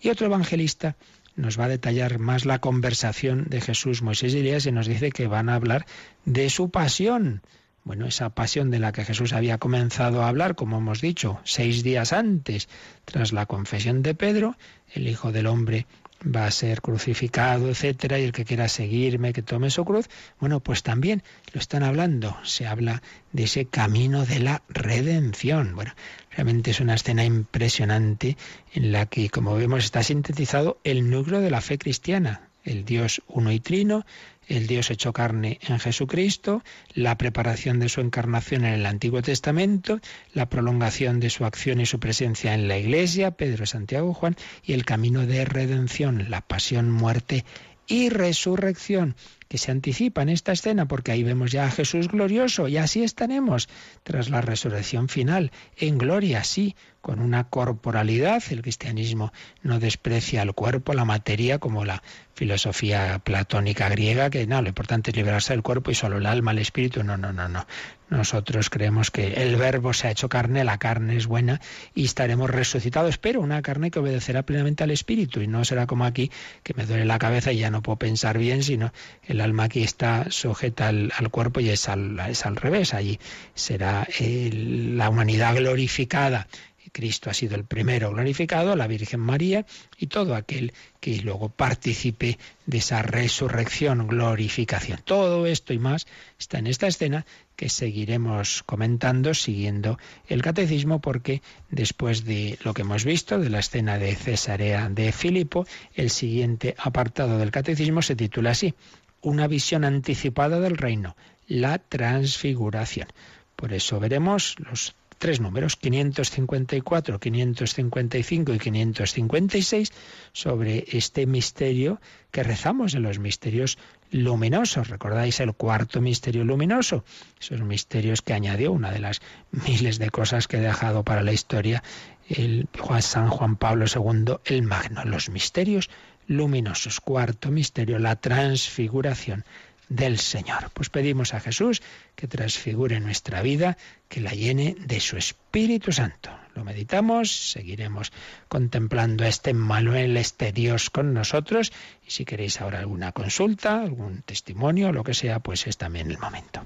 [0.00, 0.96] Y otro evangelista
[1.36, 5.10] nos va a detallar más la conversación de Jesús, Moisés y Elías y nos dice
[5.10, 5.86] que van a hablar
[6.24, 7.42] de su pasión
[7.86, 11.84] bueno, esa pasión de la que Jesús había comenzado a hablar, como hemos dicho, seis
[11.84, 12.68] días antes,
[13.04, 14.56] tras la confesión de Pedro,
[14.92, 15.86] el Hijo del Hombre
[16.24, 20.08] va a ser crucificado, etcétera, y el que quiera seguirme, que tome su cruz,
[20.40, 21.22] bueno, pues también
[21.52, 25.76] lo están hablando, se habla de ese camino de la redención.
[25.76, 25.94] Bueno,
[26.32, 28.36] realmente es una escena impresionante
[28.74, 33.22] en la que, como vemos, está sintetizado el núcleo de la fe cristiana, el Dios
[33.28, 34.04] uno y trino,
[34.46, 36.62] el Dios hecho carne en Jesucristo,
[36.94, 40.00] la preparación de su encarnación en el Antiguo Testamento,
[40.32, 44.72] la prolongación de su acción y su presencia en la Iglesia, Pedro, Santiago, Juan, y
[44.72, 47.44] el camino de redención, la pasión, muerte
[47.86, 49.14] y resurrección
[49.48, 53.02] que se anticipa en esta escena porque ahí vemos ya a Jesús glorioso y así
[53.02, 53.68] estaremos
[54.02, 56.74] tras la resurrección final, en gloria, sí,
[57.06, 58.42] con una corporalidad.
[58.50, 59.32] El cristianismo
[59.62, 62.02] no desprecia el cuerpo, la materia, como la
[62.34, 66.50] filosofía platónica griega, que no, lo importante es liberarse del cuerpo y solo el alma,
[66.50, 67.04] el espíritu.
[67.04, 67.64] No, no, no, no.
[68.10, 71.60] Nosotros creemos que el verbo se ha hecho carne, la carne es buena
[71.94, 76.06] y estaremos resucitados, pero una carne que obedecerá plenamente al espíritu y no será como
[76.06, 76.32] aquí,
[76.64, 78.92] que me duele la cabeza y ya no puedo pensar bien, sino
[79.22, 82.94] el alma aquí está sujeta al, cuerpo y es al, es al revés.
[82.94, 83.20] Allí
[83.54, 86.48] será la humanidad glorificada
[86.96, 89.66] Cristo ha sido el primero glorificado, la Virgen María
[89.98, 95.00] y todo aquel que luego participe de esa resurrección, glorificación.
[95.04, 96.06] Todo esto y más
[96.38, 102.80] está en esta escena que seguiremos comentando siguiendo el catecismo porque después de lo que
[102.80, 108.16] hemos visto de la escena de Cesarea de Filipo, el siguiente apartado del catecismo se
[108.16, 108.72] titula así,
[109.20, 111.14] una visión anticipada del reino,
[111.46, 113.08] la transfiguración.
[113.54, 119.92] Por eso veremos los tres números, 554, 555 y 556,
[120.32, 122.00] sobre este misterio
[122.30, 123.78] que rezamos en los misterios
[124.10, 124.88] luminosos.
[124.88, 127.04] ¿Recordáis el cuarto misterio luminoso?
[127.40, 131.32] Esos misterios que añadió una de las miles de cosas que ha dejado para la
[131.32, 131.82] historia
[132.28, 132.68] el
[133.00, 135.90] San Juan Pablo II el Magno, los misterios
[136.26, 137.00] luminosos.
[137.00, 139.44] Cuarto misterio, la transfiguración
[139.88, 140.70] del Señor.
[140.72, 141.82] Pues pedimos a Jesús
[142.14, 143.76] que transfigure nuestra vida,
[144.08, 146.30] que la llene de su Espíritu Santo.
[146.54, 148.12] Lo meditamos, seguiremos
[148.48, 151.72] contemplando a este Manuel, este Dios con nosotros,
[152.06, 156.18] y si queréis ahora alguna consulta, algún testimonio, lo que sea, pues es también el
[156.18, 156.64] momento.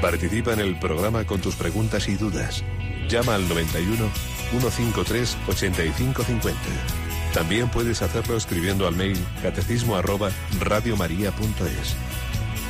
[0.00, 2.62] Participa en el programa con tus preguntas y dudas.
[3.08, 4.10] Llama al 91
[4.50, 7.05] 153 8550.
[7.36, 11.94] También puedes hacerlo escribiendo al mail catecismo arroba radiomaria.es.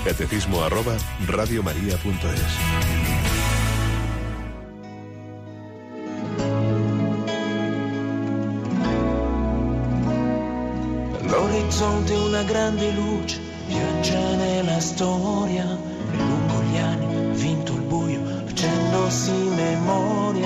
[0.04, 2.02] Catecismo arroba radiomaria.es.
[12.26, 13.38] Una grande luce,
[13.68, 20.45] viaggia nella storia, e lungo gli anni vinto il buio, facendosi memoria,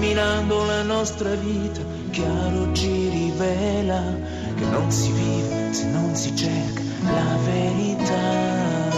[0.00, 4.02] illuminando la nostra vita chiaro ci rivela
[4.56, 8.89] che non si vive se non si cerca la verità.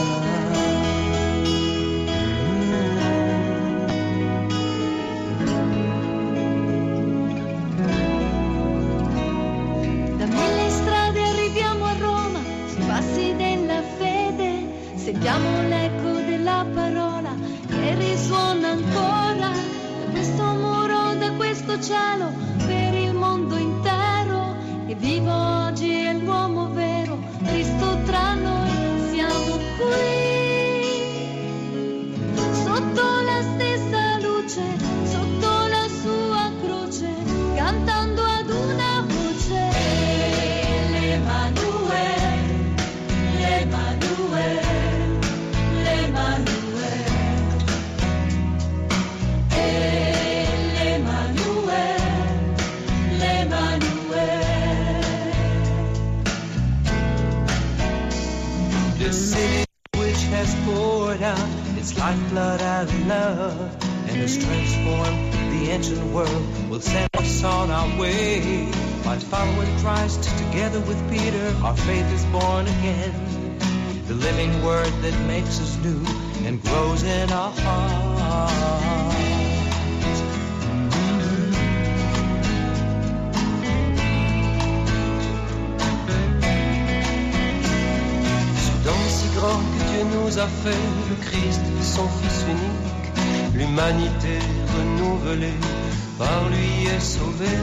[96.22, 97.58] Par lui est sauvée.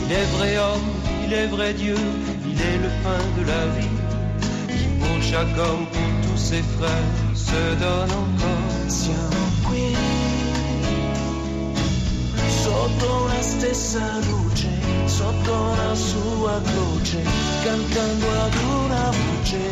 [0.00, 0.90] Il est vrai homme,
[1.24, 1.98] il est vrai Dieu,
[2.50, 3.96] il est le pain de la vie,
[4.76, 8.74] qui pour chaque homme, pour tous ses frères, se donne encore.
[8.88, 9.86] Siamo qui,
[12.62, 14.70] sotto la stessa luce,
[15.06, 17.20] sotto la sua croce,
[17.64, 19.64] cantando ad una voce.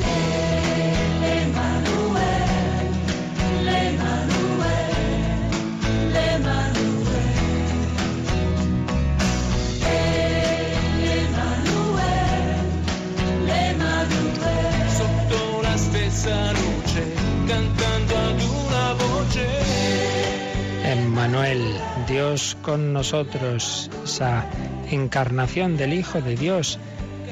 [21.24, 24.44] Emmanuel, Dios con nosotros, esa
[24.90, 26.78] encarnación del Hijo de Dios,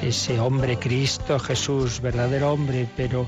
[0.01, 3.27] ese hombre Cristo Jesús, verdadero hombre, pero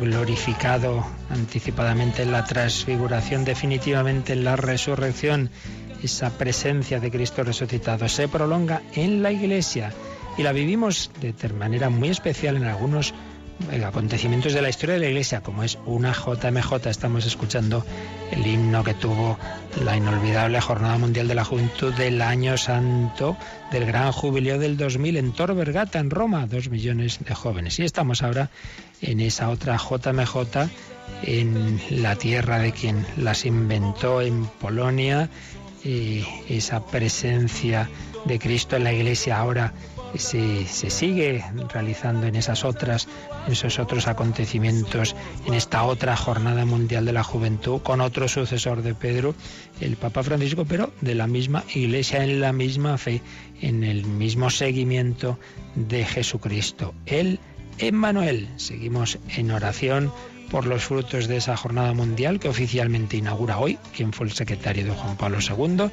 [0.00, 5.48] glorificado anticipadamente en la transfiguración, definitivamente en la resurrección,
[6.02, 9.92] esa presencia de Cristo resucitado se prolonga en la Iglesia
[10.36, 13.14] y la vivimos de manera muy especial en algunos
[13.84, 16.86] acontecimientos de la historia de la Iglesia, como es una JMJ.
[16.86, 17.84] Estamos escuchando
[18.30, 19.38] el himno que tuvo
[19.84, 23.36] la inolvidable Jornada Mundial de la Juventud del Año Santo
[23.72, 27.78] del Gran Jubileo del 2000 en Tor Vergata, en Roma, dos millones de jóvenes.
[27.78, 28.50] Y estamos ahora
[29.02, 30.70] en esa otra JMJ
[31.22, 35.28] en la tierra de quien las inventó en Polonia,
[35.84, 37.88] y esa presencia
[38.24, 39.72] de Cristo en la iglesia ahora
[40.18, 43.08] se, se, sigue realizando en esas otras,
[43.46, 45.14] en esos otros acontecimientos,
[45.46, 49.34] en esta otra jornada mundial de la juventud, con otro sucesor de Pedro,
[49.80, 53.22] el Papa Francisco, pero de la misma iglesia, en la misma fe,
[53.60, 55.38] en el mismo seguimiento
[55.74, 56.94] de Jesucristo.
[57.06, 57.38] Él,
[57.78, 60.12] Emmanuel, seguimos en oración
[60.50, 64.84] por los frutos de esa jornada mundial que oficialmente inaugura hoy, quien fue el secretario
[64.84, 65.90] de Juan Pablo II,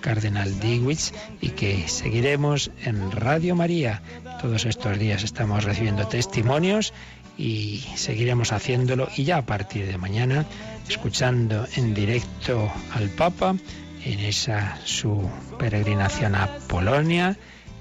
[0.00, 4.02] Cardenal Digwitz, y que seguiremos en Radio María.
[4.40, 6.92] Todos estos días estamos recibiendo testimonios
[7.36, 10.44] y seguiremos haciéndolo y ya a partir de mañana
[10.88, 13.56] escuchando en directo al Papa
[14.04, 15.28] en esa su
[15.58, 17.36] peregrinación a Polonia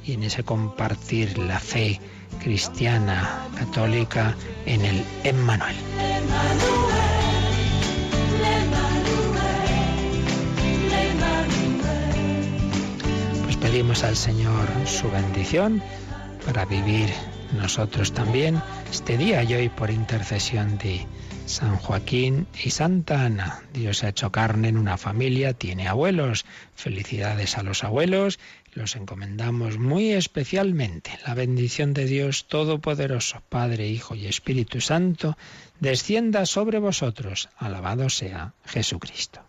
[0.06, 2.00] y en ese compartir la fe
[2.42, 5.76] cristiana católica en el Emmanuel.
[13.80, 15.82] Pedimos al Señor su bendición
[16.46, 17.08] para vivir
[17.56, 18.62] nosotros también
[18.92, 21.08] este día y hoy por intercesión de
[21.46, 23.64] San Joaquín y Santa Ana.
[23.72, 26.46] Dios ha hecho carne en una familia, tiene abuelos.
[26.76, 28.38] Felicidades a los abuelos
[28.74, 31.18] los encomendamos muy especialmente.
[31.26, 35.38] La bendición de Dios Todopoderoso, Padre, Hijo y Espíritu Santo,
[35.80, 37.48] descienda sobre vosotros.
[37.58, 39.49] Alabado sea Jesucristo.